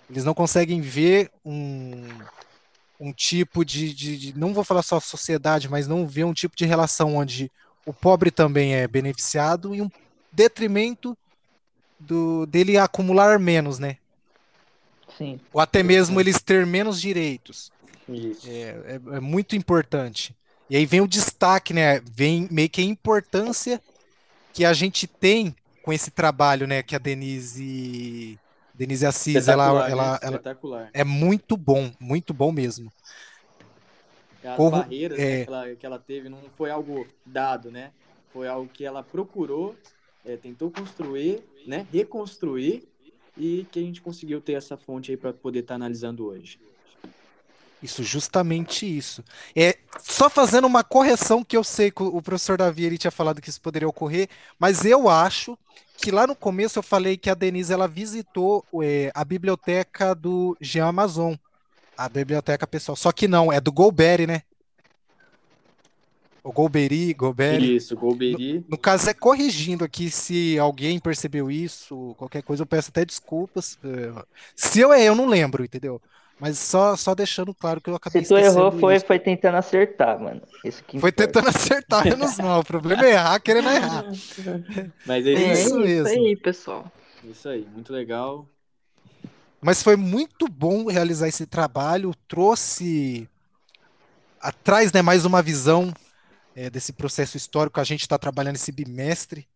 [0.10, 2.08] eles não conseguem ver um,
[3.00, 6.56] um tipo de, de, de, não vou falar só sociedade, mas não ver um tipo
[6.56, 7.52] de relação onde
[7.86, 9.90] o pobre também é beneficiado e um
[10.32, 11.18] detrimento
[12.00, 13.98] do, dele acumular menos, né?
[15.18, 15.40] Sim.
[15.52, 17.72] Ou até mesmo eles ter menos direitos.
[18.08, 18.48] Isso.
[18.48, 18.52] É,
[18.86, 20.36] é, é muito importante.
[20.70, 22.00] E aí vem o destaque, né?
[22.00, 23.82] Vem meio que a importância
[24.54, 26.84] que a gente tem com esse trabalho, né?
[26.84, 28.38] Que a Denise,
[28.74, 30.20] Denise Assis, ela, Espetacular, ela, né?
[30.22, 32.92] ela é muito bom, muito bom mesmo.
[34.44, 35.46] As Como- barreiras né, é.
[35.46, 37.92] que, ela, que ela teve não foi algo dado, né?
[38.32, 39.76] Foi algo que ela procurou,
[40.26, 41.88] é, tentou construir, né?
[41.92, 42.88] Reconstruir
[43.38, 46.60] e que a gente conseguiu ter essa fonte aí para poder estar analisando hoje.
[47.82, 49.24] Isso, justamente isso.
[49.56, 53.12] É só fazendo uma correção que eu sei que o o professor Davi ele tinha
[53.12, 54.28] falado que isso poderia ocorrer,
[54.60, 55.58] mas eu acho
[55.98, 60.58] que lá no começo eu falei que a Denise ela visitou é, a biblioteca do
[60.60, 61.36] Jean Amazon,
[61.96, 62.96] a biblioteca pessoal.
[62.96, 64.44] Só que não, é do Golbery, né?
[66.48, 67.76] O Golbery, Golbery.
[67.76, 68.66] Isso, Golbery.
[68.68, 73.78] No caso, é corrigindo aqui se alguém percebeu isso, qualquer coisa, eu peço até desculpas.
[74.56, 76.02] Se eu é, eu não lembro, entendeu?
[76.40, 79.06] Mas só, só deixando claro que eu acabei Se tu errou, foi, isso.
[79.06, 80.42] foi tentando acertar, mano.
[80.64, 81.12] Isso que Foi importa.
[81.12, 82.60] tentando acertar, menos mal.
[82.62, 84.06] O problema é errar, querendo errar.
[85.06, 86.08] Mas é É isso, isso isso, mesmo.
[86.08, 86.92] aí, pessoal.
[87.24, 88.50] isso aí, muito legal.
[89.62, 93.28] Mas foi muito bom realizar esse trabalho, trouxe
[94.40, 95.94] atrás, né, mais uma visão
[96.58, 99.48] é, desse processo histórico a gente está trabalhando esse bimestre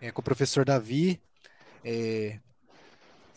[0.00, 1.20] é, com o professor Davi.
[1.84, 2.38] É,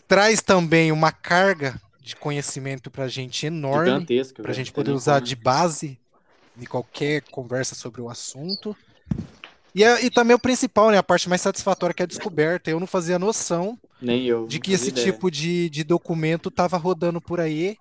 [0.08, 5.20] traz também uma carga de conhecimento para a gente enorme, para a gente poder usar
[5.20, 6.00] de base
[6.58, 8.74] em qualquer conversa sobre o assunto.
[9.74, 12.70] E, é- e também o principal, né, a parte mais satisfatória que é a descoberta.
[12.70, 14.46] Eu não fazia noção Nem eu.
[14.46, 15.12] de que esse ideia.
[15.12, 17.76] tipo de, de documento estava rodando por aí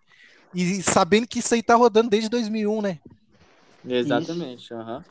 [0.53, 2.99] e sabendo que isso aí tá rodando desde 2001, né?
[3.88, 5.03] Exatamente, aham.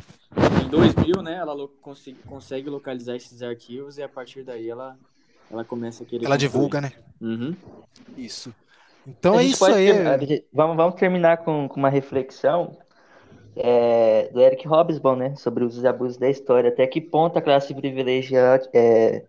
[0.64, 4.96] Em 2000, né, ela lo- consi- consegue localizar esses arquivos e a partir daí ela,
[5.50, 6.52] ela começa a querer Ela construir.
[6.52, 6.92] divulga, né?
[7.20, 7.56] Uhum.
[8.16, 8.54] Isso.
[9.06, 9.86] Então A é isso aí.
[10.26, 12.76] ter- vamos, vamos terminar com, com uma reflexão
[13.56, 15.34] é, do Eric Hobsbawm, né?
[15.36, 16.70] Sobre os abusos da história.
[16.70, 19.24] Até que ponto a classe privilegiada é,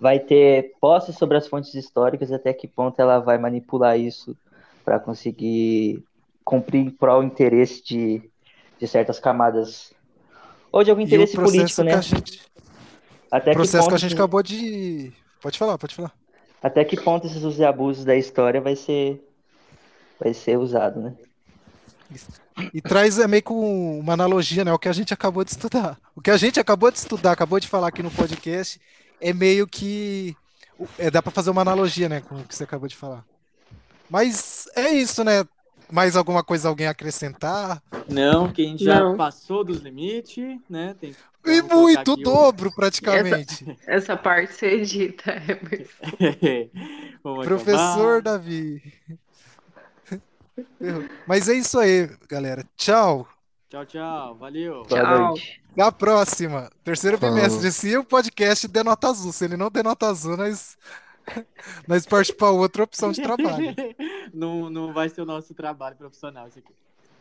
[0.00, 4.36] vai ter posse sobre as fontes históricas, até que ponto ela vai manipular isso
[4.84, 6.02] para conseguir
[6.44, 8.30] cumprir em prol interesse de,
[8.80, 9.92] de certas camadas.
[10.72, 12.00] Ou de algum o interesse político, que né?
[12.02, 12.40] gente,
[13.30, 15.12] Até que processo que ponto a gente que- acabou de.
[15.42, 16.12] Pode falar, pode falar.
[16.62, 19.22] Até que ponto esses usos e abusos da história vai ser,
[20.18, 21.14] vai ser usado, né?
[22.74, 24.72] E traz é meio com uma analogia, né?
[24.72, 25.98] O que a gente acabou de estudar.
[26.14, 28.80] O que a gente acabou de estudar, acabou de falar aqui no podcast,
[29.20, 30.36] é meio que.
[30.98, 32.20] É, dá para fazer uma analogia, né?
[32.20, 33.24] Com o que você acabou de falar.
[34.08, 35.44] Mas é isso, né?
[35.92, 37.82] Mais alguma coisa alguém acrescentar?
[38.08, 39.16] Não, que a gente já Não.
[39.16, 40.94] passou dos limites, né?
[41.00, 41.14] Tem,
[41.46, 43.76] E muito, o dobro, praticamente.
[43.86, 45.34] Essa parte você edita.
[47.22, 48.22] Vamos Professor acabar.
[48.22, 48.82] Davi.
[51.26, 52.64] Mas é isso aí, galera.
[52.76, 53.26] Tchau.
[53.68, 54.36] Tchau, tchau.
[54.36, 54.82] Valeu.
[54.86, 55.34] Tchau.
[55.72, 56.70] Até a próxima.
[56.82, 57.70] Terceiro bimestre.
[57.72, 60.76] Se o podcast der nota azul, se ele não der nota azul, nós,
[61.86, 63.74] nós partimos para outra opção de trabalho.
[64.32, 66.72] não, não vai ser o nosso trabalho profissional isso aqui.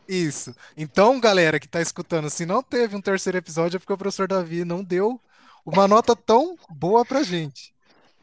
[0.08, 0.56] Isso.
[0.76, 4.28] Então, galera que tá escutando, se não teve um terceiro episódio, é porque o professor
[4.28, 5.22] Davi não deu
[5.64, 7.74] uma nota tão boa pra gente.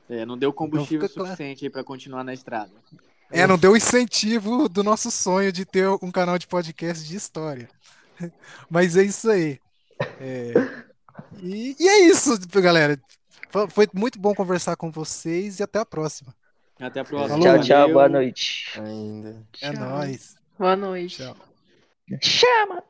[0.09, 1.31] É, não deu combustível claro.
[1.31, 2.73] suficiente aí para continuar na estrada.
[3.31, 7.69] É, não deu incentivo do nosso sonho de ter um canal de podcast de história.
[8.71, 9.61] Mas é isso aí.
[10.21, 10.53] É,
[11.43, 12.99] E, e é isso, galera.
[13.71, 16.35] Foi- muito bom conversar com vocês e até a próxima.
[16.79, 17.39] Até a próxima.
[17.39, 17.45] Falou.
[17.57, 17.79] Tchau, tchau.
[17.81, 17.95] Valeu.
[17.95, 18.81] Boa noite.
[18.81, 19.47] Ainda.
[19.63, 19.85] É Tchau.
[19.89, 20.37] nóis.
[20.59, 21.17] Boa noite.
[21.19, 21.37] Tchau.
[22.23, 22.83] Chama!